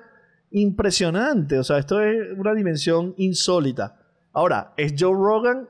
impresionante. 0.52 1.59
O 1.59 1.64
sea, 1.64 1.78
esto 1.78 2.00
es 2.00 2.38
una 2.38 2.54
dimensión 2.54 3.14
insólita. 3.19 3.99
Ahora, 4.33 4.73
¿es 4.76 4.95
Joe 4.99 5.12
Rogan 5.12 5.69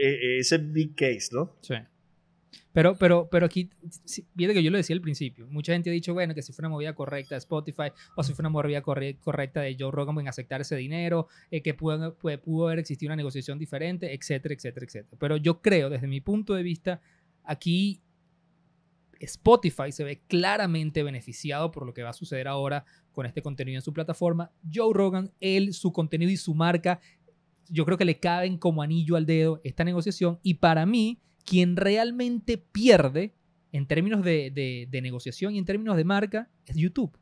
ese 0.00 0.58
big 0.58 0.94
case, 0.94 1.28
¿no? 1.32 1.56
Sí. 1.60 1.74
Pero, 2.72 2.96
pero, 2.98 3.28
pero 3.30 3.46
aquí, 3.46 3.70
viene 4.34 4.52
que 4.52 4.62
yo 4.62 4.72
lo 4.72 4.76
decía 4.76 4.94
al 4.94 5.00
principio, 5.00 5.46
mucha 5.46 5.72
gente 5.72 5.90
ha 5.90 5.92
dicho, 5.92 6.12
bueno, 6.12 6.34
que 6.34 6.42
si 6.42 6.52
fue 6.52 6.62
una 6.62 6.70
movida 6.70 6.92
correcta 6.92 7.36
de 7.36 7.38
Spotify 7.38 7.92
o 8.16 8.24
si 8.24 8.34
fue 8.34 8.42
una 8.42 8.48
movida 8.48 8.82
correcta 8.82 9.60
de 9.60 9.76
Joe 9.78 9.92
Rogan 9.92 10.18
en 10.18 10.26
aceptar 10.26 10.60
ese 10.60 10.74
dinero, 10.74 11.28
eh, 11.52 11.62
que 11.62 11.74
pudo, 11.74 12.16
pudo 12.16 12.66
haber 12.66 12.80
existido 12.80 13.10
una 13.10 13.16
negociación 13.16 13.60
diferente, 13.60 14.12
etcétera, 14.12 14.54
etcétera, 14.54 14.86
etcétera. 14.86 15.16
Pero 15.20 15.36
yo 15.36 15.62
creo, 15.62 15.88
desde 15.88 16.08
mi 16.08 16.20
punto 16.20 16.54
de 16.54 16.64
vista, 16.64 17.00
aquí 17.44 18.00
Spotify 19.20 19.92
se 19.92 20.04
ve 20.04 20.22
claramente 20.26 21.02
beneficiado 21.02 21.70
por 21.70 21.86
lo 21.86 21.94
que 21.94 22.02
va 22.02 22.10
a 22.10 22.14
suceder 22.14 22.48
ahora 22.48 22.84
con 23.12 23.26
este 23.26 23.42
contenido 23.42 23.78
en 23.78 23.82
su 23.82 23.92
plataforma. 23.92 24.50
Joe 24.72 24.92
Rogan, 24.92 25.32
él, 25.40 25.72
su 25.74 25.92
contenido 25.92 26.30
y 26.30 26.36
su 26.36 26.54
marca, 26.54 27.00
yo 27.68 27.84
creo 27.84 27.98
que 27.98 28.04
le 28.04 28.18
caben 28.18 28.58
como 28.58 28.82
anillo 28.82 29.16
al 29.16 29.26
dedo 29.26 29.60
esta 29.64 29.84
negociación. 29.84 30.38
Y 30.42 30.54
para 30.54 30.86
mí, 30.86 31.20
quien 31.44 31.76
realmente 31.76 32.58
pierde 32.58 33.34
en 33.72 33.86
términos 33.86 34.22
de, 34.22 34.88
negociación 35.02 35.54
y 35.54 35.58
en 35.58 35.64
términos 35.64 35.96
de 35.96 36.04
marca 36.04 36.50
es 36.66 36.76
YouTube. 36.76 37.18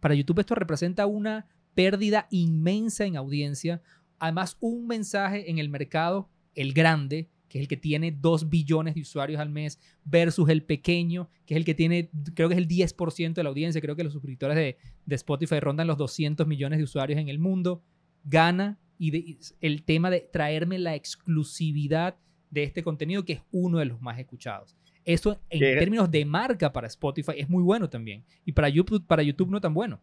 Para 0.00 0.14
YouTube 0.14 0.38
esto 0.38 0.54
representa 0.54 1.06
una 1.06 1.48
pérdida 1.74 2.28
inmensa 2.30 3.04
en 3.04 3.16
audiencia. 3.16 3.82
Además, 4.18 4.56
un 4.60 4.86
mensaje 4.86 5.50
en 5.50 5.58
el 5.58 5.68
mercado, 5.68 6.30
el 6.54 6.72
grande, 6.72 7.28
que 7.48 7.58
es 7.58 7.62
el 7.62 7.68
que 7.68 7.76
tiene 7.76 8.12
2 8.12 8.48
billones 8.48 8.94
de 8.94 9.00
usuarios 9.00 9.40
al 9.40 9.50
mes, 9.50 9.80
versus 10.04 10.48
el 10.48 10.62
pequeño, 10.62 11.30
que 11.46 11.54
es 11.54 11.58
el 11.58 11.64
que 11.64 11.74
tiene, 11.74 12.10
creo 12.34 12.48
que 12.48 12.54
es 12.54 12.58
el 12.58 12.68
10% 12.68 13.34
de 13.34 13.42
la 13.42 13.48
audiencia, 13.48 13.80
creo 13.80 13.96
que 13.96 14.04
los 14.04 14.12
suscriptores 14.12 14.56
de, 14.56 14.76
Spotify 15.14 15.60
rondan 15.60 15.86
los 15.86 15.96
200 15.96 16.46
millones 16.46 16.78
de 16.78 16.84
usuarios 16.84 17.18
en 17.18 17.28
el 17.28 17.38
mundo, 17.38 17.82
gana 18.24 18.78
y 18.98 19.38
el 19.60 19.84
tema 19.84 20.10
de 20.10 20.20
traerme 20.20 20.78
la 20.78 20.94
exclusividad 20.94 22.16
de 22.50 22.64
este 22.64 22.82
contenido, 22.82 23.24
que 23.24 23.34
es 23.34 23.42
uno 23.52 23.78
de 23.78 23.86
los 23.86 24.00
más 24.00 24.18
escuchados. 24.18 24.76
Eso 25.04 25.40
en 25.48 25.60
términos 25.60 26.10
de 26.10 26.24
marca 26.24 26.70
para 26.72 26.86
Spotify 26.86 27.32
es 27.36 27.48
muy 27.48 27.62
bueno 27.62 27.88
también. 27.88 28.24
Y 28.44 28.52
para 28.52 28.68
YouTube, 28.68 29.06
para 29.06 29.22
YouTube 29.22 29.50
no 29.50 29.60
tan 29.60 29.72
bueno. 29.72 30.00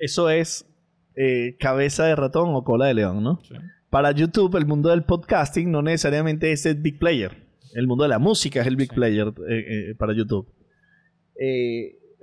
Eso 0.00 0.30
es 0.30 0.66
eh, 1.14 1.56
cabeza 1.60 2.06
de 2.06 2.16
ratón 2.16 2.54
o 2.54 2.64
cola 2.64 2.86
de 2.86 2.94
león, 2.94 3.22
¿no? 3.22 3.40
Para 3.90 4.12
YouTube, 4.12 4.56
el 4.56 4.66
mundo 4.66 4.90
del 4.90 5.02
podcasting 5.02 5.68
no 5.68 5.82
necesariamente 5.82 6.52
es 6.52 6.64
el 6.64 6.76
big 6.76 7.00
player. 7.00 7.48
El 7.74 7.88
mundo 7.88 8.04
de 8.04 8.08
la 8.08 8.20
música 8.20 8.60
es 8.60 8.68
el 8.68 8.76
big 8.76 8.94
player 8.94 9.26
eh, 9.48 9.90
eh, 9.90 9.94
para 9.98 10.14
YouTube. 10.14 10.46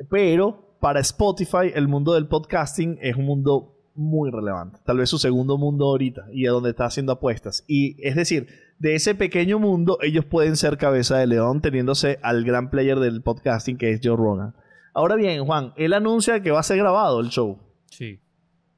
pero 0.10 0.78
para 0.80 1.02
Spotify, 1.02 1.74
el 1.76 1.90
mundo 1.90 2.14
del 2.14 2.28
podcasting 2.28 2.98
es 3.02 3.18
un 3.18 3.26
mundo 3.26 3.76
muy 3.96 4.32
relevante. 4.32 4.80
Tal 4.86 4.98
vez 4.98 5.10
su 5.10 5.20
segundo 5.20 5.58
mundo 5.58 5.88
ahorita 5.88 6.28
y 6.32 6.48
a 6.48 6.52
donde 6.52 6.70
está 6.70 6.86
haciendo 6.86 7.12
apuestas. 7.12 7.66
Y 7.68 7.98
es 8.02 8.16
decir, 8.16 8.48
de 8.80 8.96
ese 8.96 9.14
pequeño 9.14 9.60
mundo, 9.60 9.98
ellos 10.02 10.24
pueden 10.24 10.56
ser 10.56 10.78
cabeza 10.78 11.18
de 11.18 11.28
león 11.28 11.60
teniéndose 11.62 12.18
al 12.22 12.46
gran 12.46 12.70
player 12.70 12.98
del 13.00 13.22
podcasting 13.22 13.78
que 13.78 13.92
es 13.92 14.00
Joe 14.02 14.16
Rogan. 14.16 14.56
Ahora 14.94 15.16
bien, 15.16 15.44
Juan, 15.44 15.74
él 15.76 15.92
anuncia 15.92 16.42
que 16.42 16.52
va 16.52 16.62
a 16.62 16.64
ser 16.64 16.78
grabado 16.78 17.20
el 17.20 17.28
show. 17.28 17.60
Sí. 17.88 18.22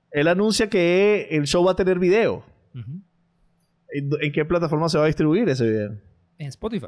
Él 0.10 0.28
anuncia 0.28 0.72
que 0.72 1.28
el 1.30 1.46
show 1.46 1.64
va 1.64 1.74
a 1.74 1.76
tener 1.76 2.00
video. 2.00 2.49
¿En, 2.74 4.32
qué 4.32 4.46
plataforma 4.46 4.90
se 4.90 4.98
va 4.98 5.06
a 5.06 5.08
distribuir 5.08 5.48
ese 5.50 5.68
video? 5.70 5.98
En 6.38 6.48
Spotify. 6.48 6.88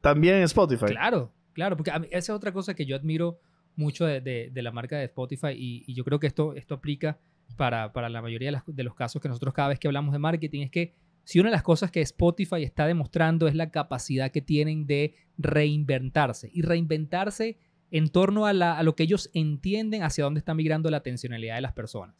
También 0.00 0.36
en 0.36 0.42
Spotify. 0.42 0.86
Claro, 0.86 1.32
claro, 1.52 1.76
porque 1.76 1.90
esa 2.10 2.18
es 2.18 2.30
otra 2.30 2.52
cosa 2.52 2.74
que 2.74 2.86
yo 2.86 2.96
admiro 2.96 3.40
mucho 3.76 4.06
de, 4.06 4.50
la 4.54 4.72
marca 4.72 4.96
de 4.96 5.04
Spotify 5.04 5.52
y, 5.56 5.94
yo 5.94 6.04
creo 6.04 6.18
que 6.18 6.26
esto, 6.26 6.54
esto 6.54 6.74
aplica 6.74 7.18
para, 7.56 7.90
la 8.08 8.22
mayoría 8.22 8.62
de, 8.66 8.82
los 8.82 8.94
casos 8.94 9.22
que 9.22 9.28
nosotros 9.28 9.54
cada 9.54 9.68
vez 9.68 9.78
que 9.78 9.88
hablamos 9.88 10.12
de 10.12 10.18
marketing 10.18 10.62
es 10.62 10.70
que 10.70 10.94
si 11.24 11.40
una 11.40 11.48
de 11.50 11.56
las 11.56 11.62
cosas 11.62 11.90
que 11.90 12.00
Spotify 12.00 12.62
está 12.62 12.86
demostrando 12.86 13.48
es 13.48 13.54
la 13.54 13.70
capacidad 13.70 14.30
que 14.30 14.40
tienen 14.40 14.86
de 14.86 15.14
reinventarse 15.38 16.50
y 16.52 16.62
reinventarse 16.62 17.58
en 17.90 18.08
torno 18.08 18.46
a, 18.46 18.52
lo 18.52 18.94
que 18.94 19.02
ellos 19.02 19.30
entienden 19.32 20.02
hacia 20.02 20.24
dónde 20.24 20.38
está 20.38 20.54
migrando 20.54 20.90
la 20.90 20.98
atencionalidad 20.98 21.56
de 21.56 21.60
las 21.62 21.72
personas. 21.72 22.16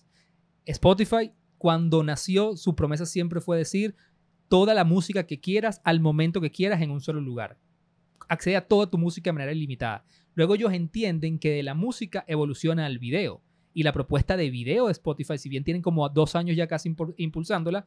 Spotify, 0.64 1.33
cuando 1.59 2.03
nació, 2.03 2.57
su 2.57 2.75
promesa 2.75 3.07
siempre 3.07 3.41
fue 3.41 3.57
decir 3.57 3.95
toda 4.49 4.75
la 4.75 4.85
música 4.85 5.27
que 5.27 5.41
quieras 5.41 5.81
al 5.85 6.01
momento 6.01 6.41
que 6.41 6.51
quieras 6.51 6.83
en 6.83 6.91
un 6.91 7.01
solo 7.01 7.21
lugar. 7.21 7.59
Accede 8.29 8.57
a 8.57 8.67
toda 8.67 8.91
tu 8.91 8.99
música 8.99 9.29
de 9.29 9.35
manera 9.35 9.53
ilimitada. 9.53 10.05
Luego 10.35 10.55
ellos 10.55 10.73
entienden 10.73 11.39
que 11.39 11.51
de 11.51 11.63
la 11.63 11.75
música 11.75 12.25
evoluciona 12.29 12.87
al 12.87 12.99
video 12.99 13.43
y 13.73 13.83
la 13.83 13.93
propuesta 13.93 14.37
de 14.37 14.51
video 14.51 14.87
de 14.87 14.93
Spotify, 14.93 15.39
si 15.39 15.49
bien 15.49 15.65
tienen 15.65 15.83
como 15.83 16.09
dos 16.09 16.35
años 16.35 16.57
ya 16.57 16.67
casi 16.67 16.95
impulsándola, 17.17 17.87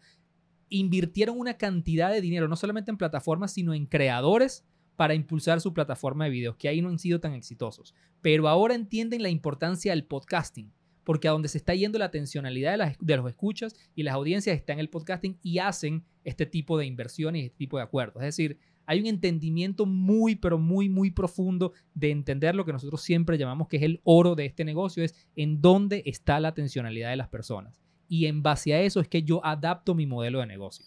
invirtieron 0.69 1.39
una 1.39 1.55
cantidad 1.55 2.11
de 2.11 2.21
dinero, 2.21 2.47
no 2.47 2.55
solamente 2.55 2.91
en 2.91 2.97
plataformas, 2.97 3.53
sino 3.53 3.73
en 3.73 3.85
creadores 3.85 4.65
para 4.95 5.13
impulsar 5.13 5.61
su 5.61 5.73
plataforma 5.73 6.25
de 6.25 6.31
videos, 6.31 6.57
que 6.57 6.67
ahí 6.67 6.81
no 6.81 6.89
han 6.89 6.99
sido 6.99 7.19
tan 7.19 7.33
exitosos. 7.33 7.95
Pero 8.21 8.47
ahora 8.47 8.75
entienden 8.75 9.23
la 9.23 9.29
importancia 9.29 9.93
del 9.93 10.05
podcasting, 10.05 10.71
porque 11.09 11.27
a 11.27 11.31
donde 11.31 11.49
se 11.49 11.57
está 11.57 11.73
yendo 11.73 11.97
la 11.97 12.05
atencionalidad 12.05 12.77
de, 12.77 12.95
de 12.99 13.17
los 13.17 13.27
escuchas 13.27 13.73
y 13.95 14.03
las 14.03 14.13
audiencias 14.13 14.55
está 14.55 14.73
en 14.73 14.79
el 14.79 14.91
podcasting 14.91 15.39
y 15.41 15.57
hacen 15.57 16.05
este 16.23 16.45
tipo 16.45 16.77
de 16.77 16.85
inversiones 16.85 17.41
y 17.41 17.45
este 17.45 17.57
tipo 17.57 17.77
de 17.77 17.83
acuerdos. 17.83 18.21
Es 18.21 18.27
decir, 18.27 18.59
hay 18.85 18.99
un 18.99 19.07
entendimiento 19.07 19.87
muy, 19.87 20.35
pero 20.35 20.59
muy, 20.59 20.87
muy 20.87 21.09
profundo 21.09 21.73
de 21.95 22.11
entender 22.11 22.53
lo 22.53 22.63
que 22.63 22.73
nosotros 22.73 23.01
siempre 23.01 23.39
llamamos 23.39 23.67
que 23.67 23.77
es 23.77 23.81
el 23.81 24.01
oro 24.03 24.35
de 24.35 24.45
este 24.45 24.63
negocio, 24.63 25.03
es 25.03 25.15
en 25.35 25.61
dónde 25.61 26.03
está 26.05 26.39
la 26.39 26.49
atencionalidad 26.49 27.09
de 27.09 27.15
las 27.17 27.29
personas. 27.29 27.81
Y 28.07 28.27
en 28.27 28.43
base 28.43 28.75
a 28.75 28.81
eso 28.83 28.99
es 28.99 29.07
que 29.07 29.23
yo 29.23 29.43
adapto 29.43 29.95
mi 29.95 30.05
modelo 30.05 30.41
de 30.41 30.45
negocio. 30.45 30.85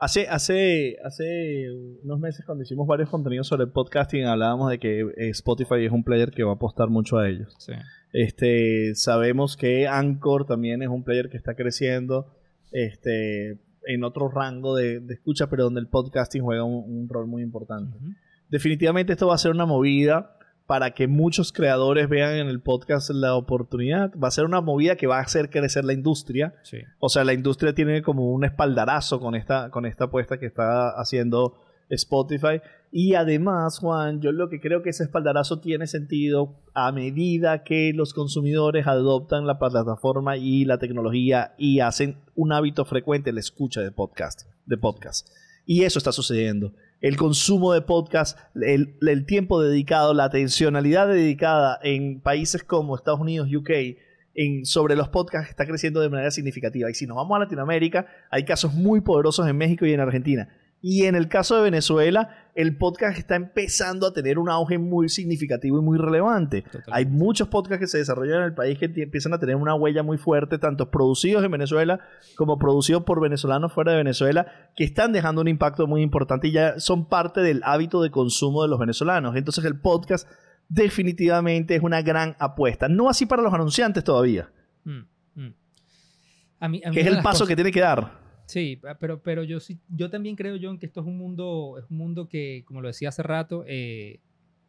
Hace, 0.00 0.28
hace, 0.28 0.96
hace 1.04 1.70
unos 2.04 2.20
meses 2.20 2.44
cuando 2.46 2.62
hicimos 2.62 2.86
varios 2.86 3.10
contenidos 3.10 3.48
sobre 3.48 3.64
el 3.64 3.70
podcasting 3.70 4.26
hablábamos 4.26 4.70
de 4.70 4.78
que 4.78 5.00
eh, 5.00 5.30
Spotify 5.30 5.84
es 5.84 5.90
un 5.90 6.04
player 6.04 6.30
que 6.30 6.44
va 6.44 6.52
a 6.52 6.54
apostar 6.54 6.88
mucho 6.88 7.18
a 7.18 7.28
ellos. 7.28 7.56
Este, 8.12 8.94
sabemos 8.94 9.56
que 9.56 9.88
Anchor 9.88 10.46
también 10.46 10.82
es 10.82 10.88
un 10.88 11.02
player 11.02 11.28
que 11.28 11.36
está 11.36 11.54
creciendo. 11.54 12.32
Este, 12.70 13.58
en 13.88 14.04
otro 14.04 14.28
rango 14.28 14.76
de, 14.76 15.02
escucha, 15.08 15.48
pero 15.48 15.64
donde 15.64 15.80
el 15.80 15.88
podcasting 15.88 16.42
juega 16.42 16.62
un, 16.62 17.08
rol 17.08 17.26
muy 17.26 17.42
importante. 17.42 17.96
Definitivamente 18.50 19.14
esto 19.14 19.26
va 19.26 19.34
a 19.34 19.38
ser 19.38 19.50
una 19.50 19.66
movida 19.66 20.37
para 20.68 20.90
que 20.90 21.08
muchos 21.08 21.50
creadores 21.50 22.10
vean 22.10 22.34
en 22.34 22.48
el 22.48 22.60
podcast 22.60 23.08
la 23.08 23.34
oportunidad. 23.36 24.12
Va 24.22 24.28
a 24.28 24.30
ser 24.30 24.44
una 24.44 24.60
movida 24.60 24.96
que 24.96 25.06
va 25.06 25.16
a 25.16 25.22
hacer 25.22 25.48
crecer 25.48 25.82
la 25.82 25.94
industria. 25.94 26.52
O 26.98 27.08
sea, 27.08 27.24
la 27.24 27.32
industria 27.32 27.74
tiene 27.74 28.02
como 28.02 28.30
un 28.30 28.44
espaldarazo 28.44 29.18
con 29.18 29.34
esta, 29.34 29.70
con 29.70 29.86
esta 29.86 30.04
apuesta 30.04 30.38
que 30.38 30.44
está 30.44 30.90
haciendo 30.90 31.58
Spotify. 31.88 32.60
Y 32.92 33.14
además, 33.14 33.78
Juan, 33.78 34.20
yo 34.20 34.30
lo 34.30 34.50
que 34.50 34.60
creo 34.60 34.82
que 34.82 34.90
ese 34.90 35.04
espaldarazo 35.04 35.58
tiene 35.60 35.86
sentido 35.86 36.60
a 36.74 36.92
medida 36.92 37.64
que 37.64 37.94
los 37.94 38.12
consumidores 38.12 38.86
adoptan 38.86 39.46
la 39.46 39.58
plataforma 39.58 40.36
y 40.36 40.66
la 40.66 40.76
tecnología 40.76 41.54
y 41.56 41.80
hacen 41.80 42.18
un 42.34 42.52
hábito 42.52 42.84
frecuente 42.84 43.32
la 43.32 43.40
escucha 43.40 43.80
de 43.80 43.90
podcast, 43.90 44.42
de 44.66 44.76
podcast. 44.76 45.28
Y 45.64 45.84
eso 45.84 45.98
está 45.98 46.12
sucediendo. 46.12 46.74
El 47.00 47.16
consumo 47.16 47.72
de 47.72 47.80
podcast, 47.80 48.38
el, 48.54 49.24
tiempo 49.26 49.62
dedicado, 49.62 50.14
la 50.14 50.24
atencionalidad 50.24 51.06
dedicada 51.06 51.78
en 51.82 52.20
países 52.20 52.64
como 52.64 52.96
Estados 52.96 53.20
Unidos, 53.20 53.48
UK, 53.54 53.70
en, 54.34 54.66
sobre 54.66 54.96
los 54.96 55.08
podcasts 55.08 55.50
está 55.50 55.64
creciendo 55.64 56.00
de 56.00 56.08
manera 56.08 56.30
significativa. 56.32 56.90
Y 56.90 56.94
si 56.94 57.06
nos 57.06 57.16
vamos 57.16 57.36
a 57.36 57.40
Latinoamérica, 57.40 58.06
hay 58.30 58.44
casos 58.44 58.74
muy 58.74 59.00
poderosos 59.00 59.46
en 59.48 59.56
México 59.56 59.86
y 59.86 59.92
en 59.92 60.00
Argentina. 60.00 60.48
Y 60.80 61.04
en 61.04 61.16
el 61.16 61.28
caso 61.28 61.56
de 61.56 61.62
Venezuela, 61.62 62.36
el 62.54 62.76
podcast 62.76 63.18
está 63.18 63.34
empezando 63.34 64.06
a 64.06 64.12
tener 64.12 64.38
un 64.38 64.48
auge 64.48 64.78
muy 64.78 65.08
significativo 65.08 65.78
y 65.78 65.82
muy 65.82 65.98
relevante. 65.98 66.64
Hay 66.90 67.04
muchos 67.04 67.48
podcasts 67.48 67.80
que 67.80 67.86
se 67.88 67.98
desarrollan 67.98 68.38
en 68.38 68.44
el 68.44 68.54
país 68.54 68.78
que 68.78 68.90
empiezan 68.96 69.34
a 69.34 69.38
tener 69.38 69.56
una 69.56 69.74
huella 69.74 70.04
muy 70.04 70.18
fuerte, 70.18 70.58
tanto 70.58 70.90
producidos 70.90 71.44
en 71.44 71.50
Venezuela 71.50 72.00
como 72.36 72.58
producidos 72.58 73.02
por 73.02 73.20
venezolanos 73.20 73.72
fuera 73.72 73.92
de 73.92 73.98
Venezuela, 73.98 74.70
que 74.76 74.84
están 74.84 75.12
dejando 75.12 75.40
un 75.40 75.48
impacto 75.48 75.86
muy 75.88 76.00
importante 76.00 76.48
y 76.48 76.52
ya 76.52 76.78
son 76.78 77.08
parte 77.08 77.40
del 77.40 77.60
hábito 77.64 78.00
de 78.00 78.10
consumo 78.10 78.62
de 78.62 78.68
los 78.68 78.78
venezolanos. 78.78 79.34
Entonces 79.34 79.64
el 79.64 79.80
podcast 79.80 80.28
definitivamente 80.68 81.74
es 81.74 81.82
una 81.82 82.02
gran 82.02 82.36
apuesta. 82.38 82.88
No 82.88 83.08
así 83.08 83.26
para 83.26 83.42
los 83.42 83.52
anunciantes 83.52 84.04
todavía. 84.04 84.50
Mm, 84.84 85.00
mm. 85.34 86.92
que 86.92 87.00
es 87.00 87.06
el 87.06 87.20
paso 87.20 87.46
que 87.46 87.56
tiene 87.56 87.72
que 87.72 87.80
dar. 87.80 88.27
Sí, 88.48 88.80
pero, 88.98 89.22
pero 89.22 89.44
yo 89.44 89.60
sí, 89.60 89.78
yo 89.88 90.08
también 90.08 90.34
creo, 90.34 90.56
John, 90.60 90.78
que 90.78 90.86
esto 90.86 91.02
es 91.02 91.06
un 91.06 91.18
mundo, 91.18 91.76
es 91.78 91.84
un 91.90 91.98
mundo 91.98 92.28
que, 92.28 92.64
como 92.64 92.80
lo 92.80 92.88
decía 92.88 93.10
hace 93.10 93.22
rato, 93.22 93.62
eh, 93.66 94.20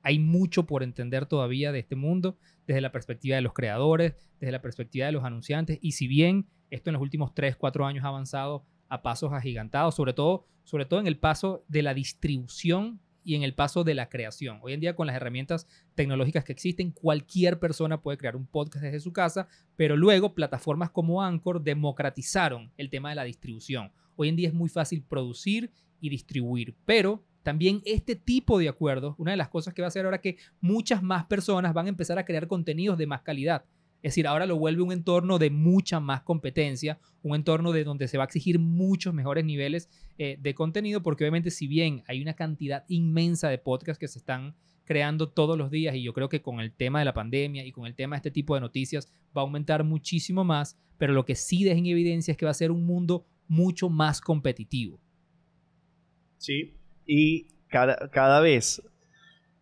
hay 0.02 0.20
mucho 0.20 0.66
por 0.66 0.84
entender 0.84 1.26
todavía 1.26 1.72
de 1.72 1.80
este 1.80 1.96
mundo, 1.96 2.38
desde 2.68 2.82
la 2.82 2.92
perspectiva 2.92 3.38
de 3.38 3.42
los 3.42 3.54
creadores, 3.54 4.16
desde 4.42 4.52
la 4.52 4.62
perspectiva 4.62 5.06
de 5.06 5.14
los 5.14 5.24
anunciantes, 5.24 5.80
y 5.82 5.94
si 5.94 6.08
bien 6.08 6.46
esto 6.72 6.90
en 6.90 6.96
los 6.96 7.02
últimos 7.02 7.34
3, 7.34 7.56
4 7.56 7.86
años 7.86 8.04
ha 8.04 8.10
avanzado 8.10 8.66
a 8.90 9.02
pasos 9.02 9.32
agigantados, 9.32 9.96
sobre 9.96 10.12
todo, 10.12 10.46
sobre 10.66 10.84
todo 10.84 11.00
en 11.00 11.08
el 11.08 11.18
paso 11.18 11.64
de 11.70 11.82
la 11.82 11.94
distribución 11.94 13.00
y 13.30 13.36
en 13.36 13.44
el 13.44 13.54
paso 13.54 13.84
de 13.84 13.94
la 13.94 14.10
creación. 14.10 14.58
Hoy 14.64 14.74
en 14.74 14.80
día 14.80 14.96
con 14.96 15.06
las 15.06 15.16
herramientas 15.16 15.68
tecnológicas 15.94 16.44
que 16.44 16.52
existen, 16.52 16.90
cualquier 16.90 17.60
persona 17.60 18.02
puede 18.02 18.18
crear 18.18 18.36
un 18.36 18.48
podcast 18.48 18.84
desde 18.84 19.00
su 19.00 19.14
casa, 19.14 19.48
pero 19.76 19.96
luego 19.96 20.34
plataformas 20.34 20.90
como 20.90 21.22
Anchor 21.22 21.62
democratizaron 21.62 22.72
el 22.76 22.90
tema 22.90 23.10
de 23.10 23.16
la 23.16 23.26
distribución. 23.26 23.92
Hoy 24.16 24.30
en 24.30 24.36
día 24.36 24.48
es 24.48 24.56
muy 24.56 24.68
fácil 24.68 25.04
producir 25.04 25.70
y 26.02 26.10
distribuir, 26.10 26.74
pero 26.88 27.24
también 27.44 27.84
este 27.86 28.16
tipo 28.16 28.58
de 28.58 28.68
acuerdos, 28.68 29.14
una 29.20 29.30
de 29.30 29.38
las 29.38 29.50
cosas 29.50 29.76
que 29.76 29.84
va 29.84 29.86
a 29.86 29.90
hacer 29.90 30.06
ahora 30.06 30.22
que 30.22 30.38
muchas 30.60 31.04
más 31.04 31.26
personas 31.26 31.72
van 31.72 31.86
a 31.86 31.90
empezar 31.90 32.18
a 32.18 32.26
crear 32.26 32.48
contenidos 32.48 32.98
de 32.98 33.06
más 33.06 33.22
calidad. 33.22 33.64
Es 34.02 34.12
decir, 34.14 34.28
ahora 34.28 34.46
lo 34.46 34.58
vuelve 34.58 34.82
un 34.82 34.92
entorno 34.92 35.40
de 35.40 35.50
mucha 35.50 36.00
más 36.00 36.22
competencia, 36.22 37.00
un 37.22 37.36
entorno 37.36 37.74
de 37.74 37.84
donde 37.84 38.08
se 38.08 38.18
va 38.18 38.24
a 38.24 38.26
exigir 38.26 38.58
muchos 38.58 39.14
mejores 39.14 39.44
niveles 39.44 39.90
eh, 40.18 40.38
de 40.40 40.54
contenido, 40.54 41.04
porque 41.04 41.26
obviamente 41.26 41.52
si 41.52 41.68
bien 41.68 42.04
hay 42.08 42.22
una 42.22 42.34
cantidad 42.34 42.86
inmensa 42.88 43.50
de 43.50 43.58
podcasts 43.58 44.00
que 44.00 44.08
se 44.08 44.20
están 44.20 44.56
creando 44.86 45.30
todos 45.30 45.58
los 45.58 45.70
días 45.70 45.96
y 45.96 46.02
yo 46.02 46.14
creo 46.14 46.30
que 46.30 46.42
con 46.42 46.62
el 46.62 46.72
tema 46.72 47.00
de 47.00 47.06
la 47.06 47.14
pandemia 47.14 47.66
y 47.66 47.72
con 47.72 47.86
el 47.86 47.94
tema 47.94 48.16
de 48.16 48.20
este 48.20 48.32
tipo 48.32 48.56
de 48.56 48.62
noticias 48.62 49.12
va 49.38 49.42
a 49.42 49.46
aumentar 49.46 49.84
muchísimo 49.84 50.44
más, 50.44 50.80
pero 50.98 51.14
lo 51.14 51.26
que 51.26 51.36
sí 51.36 51.64
deja 51.64 51.78
en 51.78 51.86
evidencia 51.86 52.32
es 52.32 52.38
que 52.38 52.46
va 52.46 52.52
a 52.52 52.56
ser 52.56 52.72
un 52.72 52.86
mundo 52.86 53.28
mucho 53.48 53.90
más 53.90 54.22
competitivo. 54.22 55.00
Sí, 56.38 56.74
y 57.06 57.48
cada, 57.68 58.10
cada 58.10 58.40
vez 58.40 58.82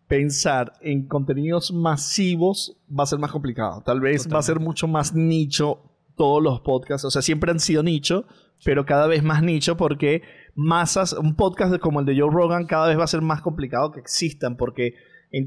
pensar 0.08 0.74
en 0.82 1.08
contenidos 1.08 1.72
masivos 1.72 2.78
va 2.88 3.04
a 3.04 3.08
ser 3.08 3.20
más 3.20 3.32
complicado. 3.32 3.82
Tal 3.86 4.00
vez 4.00 4.32
va 4.32 4.40
a 4.40 4.44
ser 4.44 4.60
mucho 4.60 4.88
más 4.88 5.14
nicho 5.14 5.82
todos 6.16 6.42
los 6.42 6.62
podcasts. 6.62 7.06
O 7.06 7.12
sea, 7.12 7.22
siempre 7.22 7.52
han 7.52 7.60
sido 7.60 7.84
nicho, 7.84 8.26
pero 8.64 8.86
cada 8.86 9.08
vez 9.08 9.24
más 9.24 9.44
nicho 9.44 9.76
porque 9.76 10.22
masas, 10.56 11.14
un 11.14 11.36
podcast 11.36 11.78
como 11.80 12.00
el 12.00 12.06
de 12.06 12.20
Joe 12.20 12.32
Rogan 12.32 12.66
cada 12.66 12.88
vez 12.88 12.98
va 12.98 13.04
a 13.04 13.08
ser 13.08 13.22
más 13.22 13.42
complicado 13.42 13.92
que 13.92 14.00
existan 14.00 14.56
porque 14.56 14.96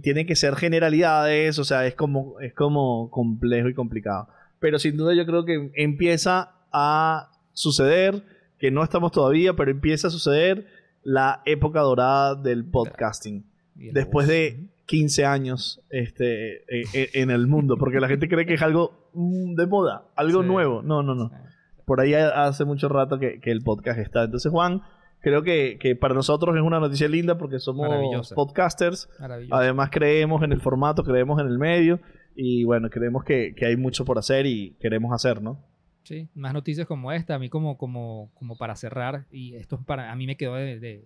tienen 0.02 0.26
que 0.26 0.36
ser 0.36 0.56
generalidades, 0.56 1.58
o 1.58 1.64
sea, 1.64 1.86
es 1.86 1.94
como, 1.94 2.38
es 2.40 2.52
como 2.52 3.10
complejo 3.10 3.68
y 3.68 3.74
complicado. 3.74 4.28
Pero 4.58 4.78
sin 4.78 4.96
duda 4.96 5.14
yo 5.14 5.24
creo 5.24 5.46
que 5.46 5.72
empieza 5.74 6.52
a 6.70 7.32
suceder, 7.54 8.22
que 8.58 8.70
no 8.70 8.84
estamos 8.84 9.10
todavía, 9.10 9.54
pero 9.54 9.70
empieza 9.70 10.08
a 10.08 10.10
suceder 10.10 10.66
la 11.02 11.40
época 11.46 11.80
dorada 11.80 12.34
del 12.34 12.66
podcasting 12.66 13.50
después 13.92 14.28
de 14.28 14.68
15 14.86 15.24
años 15.24 15.80
este, 15.88 16.64
e, 16.68 16.84
e, 16.92 17.10
en 17.14 17.30
el 17.30 17.46
mundo, 17.46 17.76
porque 17.78 18.00
la 18.00 18.08
gente 18.08 18.28
cree 18.28 18.44
que 18.44 18.54
es 18.54 18.62
algo 18.62 19.08
mm, 19.14 19.54
de 19.54 19.66
moda, 19.66 20.04
algo 20.16 20.42
nuevo. 20.42 20.82
No, 20.82 21.02
no, 21.02 21.14
no. 21.14 21.30
Por 21.84 22.00
ahí 22.00 22.14
hace 22.14 22.64
mucho 22.64 22.88
rato 22.88 23.18
que, 23.18 23.40
el 23.42 23.62
podcast 23.62 23.98
está. 23.98 24.24
Entonces, 24.24 24.50
Juan, 24.50 24.82
creo 25.20 25.42
que, 25.42 25.96
para 26.00 26.14
nosotros 26.14 26.56
es 26.56 26.62
una 26.62 26.80
noticia 26.80 27.08
linda 27.08 27.38
porque 27.38 27.60
somos 27.60 28.32
podcasters. 28.34 29.08
Además, 29.50 29.90
creemos 29.92 30.42
en 30.42 30.52
el 30.52 30.60
formato, 30.60 31.04
creemos 31.04 31.40
en 31.40 31.46
el 31.46 31.58
medio 31.58 32.00
y 32.34 32.64
bueno, 32.64 32.90
creemos 32.90 33.22
que, 33.22 33.54
hay 33.62 33.76
mucho 33.76 34.04
por 34.04 34.18
hacer 34.18 34.46
y 34.46 34.76
queremos 34.80 35.12
hacer, 35.12 35.40
¿no? 35.40 35.64
Sí, 36.02 36.28
más 36.34 36.52
noticias 36.52 36.88
como 36.88 37.12
esta, 37.12 37.36
a 37.36 37.38
mí 37.38 37.48
como, 37.48 37.76
como, 37.76 38.32
como 38.34 38.56
para 38.56 38.74
cerrar, 38.74 39.26
y 39.30 39.54
esto 39.54 39.80
para, 39.84 40.10
a 40.10 40.16
mí 40.16 40.26
me 40.26 40.36
quedó 40.36 40.54
de 40.54 40.80
de 40.80 41.04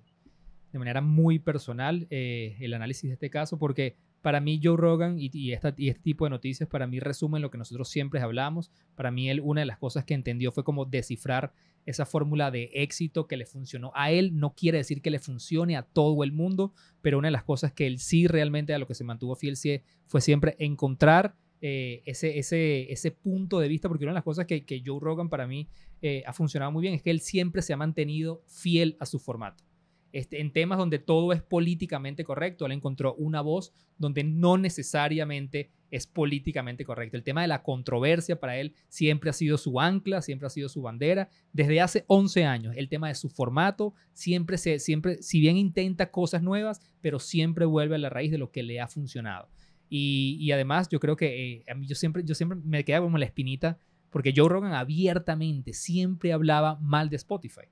manera 0.79 1.01
muy 1.01 1.39
personal 1.39 2.07
eh, 2.11 2.57
el 2.61 2.75
análisis 2.75 3.09
de 3.09 3.15
este 3.15 3.31
caso, 3.31 3.59
porque 3.59 3.97
para 4.23 4.41
mí 4.41 4.61
Joe 4.63 4.77
Rogan 4.77 5.17
y, 5.19 5.53
este 5.53 5.73
tipo 6.03 6.25
de 6.25 6.31
noticias, 6.31 6.69
para 6.69 6.87
mí 6.87 6.99
resumen 6.99 7.43
lo 7.43 7.51
que 7.51 7.59
nosotros 7.59 7.89
siempre 7.89 8.21
hablamos. 8.21 8.71
Para 8.95 9.11
mí 9.11 9.29
él, 9.29 9.41
una 9.43 9.61
de 9.61 9.67
las 9.67 9.79
cosas 9.79 10.05
que 10.05 10.15
entendió 10.15 10.51
fue 10.51 10.65
como 10.65 10.87
descifrar 10.87 11.53
esa 11.85 12.07
fórmula 12.07 12.51
de 12.51 12.71
éxito 12.73 13.27
que 13.27 13.37
le 13.37 13.45
funcionó 13.45 13.93
a 13.95 14.11
él. 14.11 14.39
No 14.39 14.55
quiere 14.55 14.79
decir 14.79 15.03
que 15.03 15.11
le 15.11 15.19
funcione 15.19 15.77
a 15.77 15.83
todo 15.83 16.25
el 16.25 16.33
mundo, 16.33 16.73
pero 17.03 17.19
una 17.19 17.29
de 17.29 17.33
las 17.33 17.45
cosas 17.45 17.73
que 17.73 17.87
él 17.87 17.99
sí 17.99 18.27
realmente 18.27 18.73
a 18.73 18.79
lo 18.79 18.87
que 18.87 18.95
se 18.95 19.05
mantuvo 19.05 19.37
fiel 19.37 19.59
fue 20.07 20.23
siempre 20.23 20.57
encontrar 20.59 21.35
eh, 21.61 22.03
ese, 22.07 22.39
ese, 22.39 22.93
ese 22.93 23.11
punto 23.11 23.59
de 23.59 23.69
vista, 23.69 23.89
porque 23.89 24.05
una 24.05 24.13
de 24.13 24.17
las 24.17 24.25
cosas 24.25 24.47
que, 24.47 24.65
que 24.65 24.83
Joe 24.85 25.01
Rogan 25.01 25.29
para 25.29 25.47
mí 25.47 25.69
eh, 26.03 26.23
ha 26.27 26.33
funcionado 26.33 26.71
muy 26.71 26.83
bien 26.83 26.95
es 26.95 27.03
que 27.03 27.11
él 27.11 27.21
siempre 27.21 27.63
se 27.63 27.73
ha 27.73 27.77
mantenido 27.79 28.43
fiel 28.47 28.97
a 29.01 29.07
su 29.07 29.19
formato. 29.19 29.65
Este, 30.15 30.41
en 30.41 30.53
temas 30.53 30.79
donde 30.79 31.01
todo 31.01 31.33
es 31.33 31.43
políticamente 31.43 32.23
correcto. 32.23 32.67
Él 32.67 32.71
encontró 32.71 33.17
una 33.17 33.41
voz 33.41 33.73
donde 33.99 34.23
no 34.23 34.57
necesariamente 34.57 35.73
es 35.91 36.07
políticamente 36.07 36.85
correcto. 36.85 37.17
El 37.17 37.25
tema 37.25 37.43
de 37.43 37.49
la 37.49 37.65
controversia 37.65 38.39
para 38.39 38.57
él 38.57 38.77
siempre 38.89 39.31
ha 39.31 39.33
sido 39.33 39.59
su 39.59 39.81
ancla, 39.81 40.23
siempre 40.23 40.47
ha 40.47 40.51
sido 40.51 40.69
su 40.69 40.83
bandera. 40.83 41.31
Desde 41.53 41.81
hace 41.81 42.05
11 42.07 42.45
años, 42.45 42.77
el 42.77 42.89
tema 42.89 43.09
de 43.09 43.17
su 43.17 43.29
formato, 43.29 43.93
siempre, 44.13 44.57
se, 44.57 44.79
siempre 44.79 45.21
si 45.21 45.41
bien 45.41 45.57
intenta 45.57 46.13
cosas 46.13 46.45
nuevas, 46.45 46.81
pero 47.01 47.19
siempre 47.19 47.65
vuelve 47.65 47.97
a 47.97 47.99
la 47.99 48.09
raíz 48.09 48.31
de 48.31 48.39
lo 48.39 48.53
que 48.53 48.63
le 48.63 48.81
ha 48.81 48.87
funcionado. 48.87 49.49
Y, 49.89 50.49
además, 50.53 50.89
yo 50.89 51.01
creo 51.01 51.17
que 51.17 51.55
eh, 51.57 51.65
a 51.69 51.75
mí 51.75 51.89
yo 51.89 51.97
siempre, 51.97 52.23
yo 52.25 52.37
siempre 52.37 52.57
me 52.65 52.85
queda 52.85 53.01
como 53.01 53.19
la 53.19 53.27
espinita, 53.27 53.79
porque 54.11 54.33
Joe 54.35 54.49
Rogan 54.49 54.75
abiertamente 54.75 55.73
siempre 55.73 56.33
hablaba 56.33 56.79
mal 56.81 57.11
de 57.11 57.17
Spotify. 57.17 57.63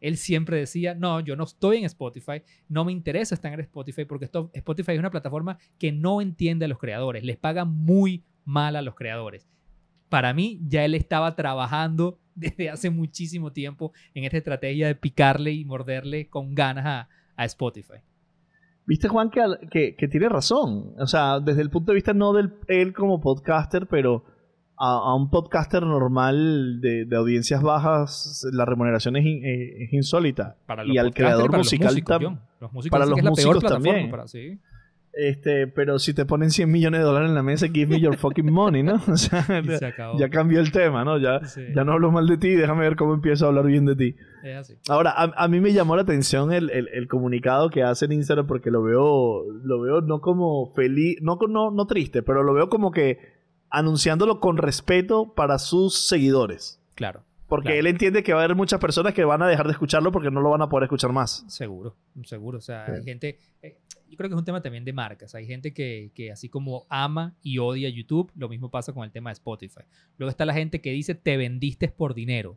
Él 0.00 0.16
siempre 0.16 0.56
decía, 0.56 0.94
no, 0.94 1.20
yo 1.20 1.36
no 1.36 1.44
estoy 1.44 1.78
en 1.78 1.84
Spotify, 1.84 2.42
no 2.68 2.84
me 2.84 2.92
interesa 2.92 3.34
estar 3.34 3.52
en 3.52 3.60
Spotify 3.60 4.04
porque 4.04 4.30
Spotify 4.52 4.92
es 4.92 4.98
una 4.98 5.10
plataforma 5.10 5.58
que 5.78 5.92
no 5.92 6.20
entiende 6.20 6.64
a 6.64 6.68
los 6.68 6.78
creadores, 6.78 7.22
les 7.22 7.36
paga 7.36 7.64
muy 7.64 8.24
mal 8.44 8.76
a 8.76 8.82
los 8.82 8.94
creadores. 8.94 9.46
Para 10.08 10.34
mí, 10.34 10.60
ya 10.66 10.84
él 10.84 10.94
estaba 10.94 11.36
trabajando 11.36 12.18
desde 12.34 12.70
hace 12.70 12.90
muchísimo 12.90 13.52
tiempo 13.52 13.92
en 14.14 14.24
esta 14.24 14.38
estrategia 14.38 14.86
de 14.86 14.94
picarle 14.94 15.52
y 15.52 15.64
morderle 15.64 16.28
con 16.28 16.54
ganas 16.54 16.86
a, 16.86 17.08
Spotify. 17.44 17.94
Viste, 18.84 19.08
Juan, 19.08 19.30
que, 19.30 19.96
que, 19.96 20.08
tiene 20.08 20.28
razón. 20.28 20.92
O 20.98 21.06
sea, 21.06 21.40
desde 21.40 21.62
el 21.62 21.70
punto 21.70 21.92
de 21.92 21.94
vista 21.94 22.12
no 22.12 22.34
de 22.34 22.50
él 22.68 22.92
como 22.92 23.18
podcaster, 23.18 23.86
pero 23.86 24.26
a, 24.80 25.14
un 25.14 25.28
podcaster 25.28 25.82
normal 25.82 26.80
de, 26.80 27.06
audiencias 27.14 27.62
bajas, 27.62 28.46
la 28.50 28.64
remuneración 28.64 29.16
es, 29.16 29.26
eh, 29.26 29.88
insólita. 29.92 30.56
y 30.86 30.96
al 30.96 31.12
creador 31.12 31.54
musical 31.56 32.02
también. 32.02 32.38
Para 32.90 33.06
los 33.06 33.22
músicos 33.22 33.62
también. 33.62 34.10
Este, 35.12 35.66
pero 35.66 35.98
si 35.98 36.14
te 36.14 36.24
ponen 36.24 36.50
100 36.50 36.70
millones 36.70 37.00
de 37.00 37.04
dólares 37.04 37.30
en 37.30 37.34
la 37.34 37.42
mesa, 37.42 37.66
give 37.66 37.92
me 37.92 38.00
your 38.00 38.16
fucking 38.16 38.50
money, 38.50 38.82
¿no? 38.82 39.00
O 39.08 39.16
sea, 39.16 39.44
ya, 40.16 40.30
cambió 40.30 40.60
el 40.60 40.70
tema, 40.70 41.04
¿no? 41.04 41.18
Ya, 41.18 41.40
ya 41.74 41.84
no 41.84 41.92
hablo 41.92 42.12
mal 42.12 42.26
de 42.26 42.38
ti, 42.38 42.50
déjame 42.50 42.82
ver 42.82 42.96
cómo 42.96 43.12
empiezo 43.12 43.44
a 43.44 43.48
hablar 43.48 43.66
bien 43.66 43.84
de 43.84 43.96
ti. 43.96 44.16
Ahora, 44.88 45.12
a, 45.16 45.48
mí 45.48 45.60
me 45.60 45.72
llamó 45.72 45.96
la 45.96 46.02
atención 46.02 46.52
el, 46.52 46.70
el, 46.70 47.08
comunicado 47.08 47.70
que 47.70 47.82
hace 47.82 48.04
en 48.04 48.12
Instagram 48.12 48.46
porque 48.46 48.70
lo 48.70 48.82
veo, 48.82 49.44
lo 49.64 49.80
veo 49.80 50.00
no 50.00 50.20
como 50.20 50.72
feliz, 50.74 51.18
no, 51.20 51.38
no, 51.48 51.70
no 51.70 51.86
triste, 51.86 52.22
pero 52.22 52.42
lo 52.44 52.54
veo 52.54 52.68
como 52.68 52.92
que 52.92 53.39
anunciándolo 53.70 54.40
con 54.40 54.56
respeto 54.56 55.34
para 55.34 55.58
sus 55.58 56.06
seguidores. 56.08 56.80
Claro. 56.94 57.24
Porque 57.46 57.80
él 57.80 57.88
entiende 57.88 58.22
que 58.22 58.32
va 58.32 58.42
a 58.42 58.44
haber 58.44 58.56
muchas 58.56 58.78
personas 58.78 59.12
que 59.12 59.24
van 59.24 59.42
a 59.42 59.48
dejar 59.48 59.66
de 59.66 59.72
escucharlo 59.72 60.12
porque 60.12 60.30
no 60.30 60.40
lo 60.40 60.50
van 60.50 60.62
a 60.62 60.68
poder 60.68 60.84
escuchar 60.84 61.12
más. 61.12 61.44
Seguro, 61.48 61.96
seguro. 62.22 62.58
O 62.58 62.60
sea, 62.60 62.84
hay 62.84 63.02
gente. 63.02 63.38
Eh, 63.60 63.76
yo 64.08 64.16
creo 64.16 64.30
que 64.30 64.34
es 64.34 64.38
un 64.38 64.44
tema 64.44 64.62
también 64.62 64.84
de 64.84 64.92
marcas. 64.92 65.34
Hay 65.34 65.46
gente 65.46 65.74
que, 65.74 66.12
que, 66.14 66.30
así 66.30 66.48
como 66.48 66.86
ama 66.88 67.34
y 67.42 67.58
odia 67.58 67.88
YouTube, 67.88 68.30
lo 68.36 68.48
mismo 68.48 68.70
pasa 68.70 68.92
con 68.92 69.02
el 69.02 69.10
tema 69.10 69.30
de 69.30 69.34
Spotify. 69.34 69.82
Luego 70.16 70.30
está 70.30 70.44
la 70.44 70.54
gente 70.54 70.80
que 70.80 70.92
dice 70.92 71.16
te 71.16 71.36
vendiste 71.36 71.88
por 71.88 72.14
dinero. 72.14 72.56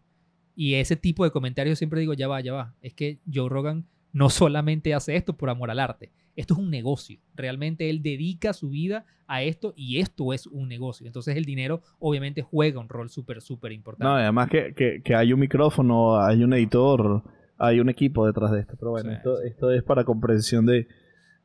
Y 0.56 0.76
ese 0.76 0.95
tipo 0.95 1.23
de 1.23 1.32
comentarios 1.32 1.80
siempre 1.80 1.99
digo, 1.99 2.13
ya 2.13 2.28
va, 2.28 2.39
ya 2.41 2.54
va. 2.54 2.76
Es 2.82 2.93
que 2.93 3.17
Joe 3.32 3.49
Rogan 3.49 3.88
no 4.12 4.30
solamente 4.30 4.93
hace 4.93 5.15
esto 5.15 5.36
por 5.36 5.49
amor 5.49 5.71
al 5.71 5.80
arte 5.80 6.12
esto 6.36 6.54
es 6.56 6.60
un 6.60 6.69
negocio. 6.69 7.19
Realmente 7.36 7.89
él 7.89 8.02
dedica 8.02 8.54
su 8.54 8.69
vida 8.69 9.06
a 9.28 9.43
esto 9.43 9.74
y 9.76 10.00
esto 10.00 10.34
es 10.34 10.48
un 10.48 10.67
negocio. 10.67 11.06
Entonces 11.06 11.36
el 11.36 11.46
dinero 11.46 11.82
obviamente 12.00 12.41
juega 12.41 12.80
un 12.80 12.89
rol 12.89 13.10
súper, 13.10 13.41
súper 13.41 13.72
importante. 13.72 14.06
No, 14.06 14.15
además 14.15 14.50
que, 14.50 15.04
hay 15.15 15.34
un 15.34 15.39
micrófono, 15.39 16.19
hay 16.19 16.43
un 16.43 16.54
editor, 16.54 17.24
hay 17.58 17.80
un 17.80 17.89
equipo 17.89 18.26
detrás 18.26 18.52
de 18.52 18.62
esto. 18.62 18.76
Pero 18.78 18.91
bueno, 18.91 19.12
esto, 19.12 19.72
es 19.72 19.84
para 19.84 20.04
comprensión 20.04 20.65
de, 20.65 20.88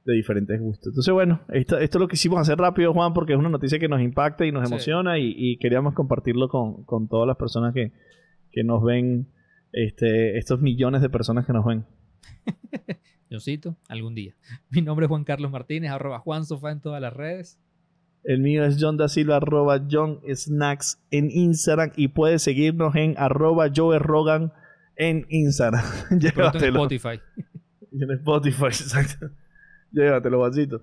diferentes 0.04 0.58
gustos. 0.58 0.86
Entonces, 0.86 1.12
bueno, 1.12 1.42
esto, 1.50 1.78
esto, 1.78 1.98
es 1.98 2.00
lo 2.00 2.08
que 2.08 2.14
hicimos 2.14 2.40
hacer 2.40 2.56
rápido, 2.56 2.94
Juan, 2.94 3.12
porque 3.12 3.34
es 3.34 3.38
una 3.38 3.50
noticia 3.50 3.78
que 3.78 3.88
nos 3.88 4.00
impacta 4.00 4.46
y 4.46 4.52
nos 4.52 4.66
emociona 4.66 5.18
y, 5.18 5.58
queríamos 5.58 5.92
compartirlo 5.92 6.48
con, 6.48 7.08
todas 7.08 7.26
las 7.26 7.36
personas 7.36 7.74
que, 7.74 7.92
que 8.50 8.64
nos 8.64 8.82
ven, 8.82 9.28
este, 9.70 10.38
estos 10.38 10.62
millones 10.62 11.02
de 11.02 11.10
personas 11.10 11.44
que 11.44 11.52
nos 11.52 11.66
ven. 11.66 11.84
Yo 13.30 13.40
cito, 13.40 13.76
algún 13.88 14.14
día. 14.14 14.34
Mi 14.70 14.82
nombre 14.82 15.06
es 15.06 15.08
Juan 15.08 15.24
Carlos 15.24 15.50
Martínez, 15.50 15.90
arroba 15.90 16.18
Juan 16.20 16.44
Sofá 16.44 16.72
en 16.72 16.80
todas 16.80 17.00
las 17.00 17.12
redes. 17.12 17.58
El 18.24 18.40
mío 18.40 18.64
es 18.64 18.76
John 18.80 18.96
da 18.96 19.08
Silva, 19.08 19.36
arroba 19.36 19.86
John 19.90 20.20
Snacks 20.28 21.00
en 21.10 21.30
Instagram 21.30 21.92
y 21.96 22.08
puedes 22.08 22.42
seguirnos 22.42 22.94
en 22.96 23.14
arroba 23.16 23.68
Joe 23.74 23.98
Rogan 23.98 24.52
en 24.96 25.26
Instagram. 25.30 25.84
Llévatelo. 26.18 26.86
En 26.88 26.96
Spotify. 26.96 27.20
En 27.92 28.10
Spotify, 28.10 28.66
exacto. 28.66 29.30
Llévatelo, 29.92 30.40
vasito. 30.40 30.82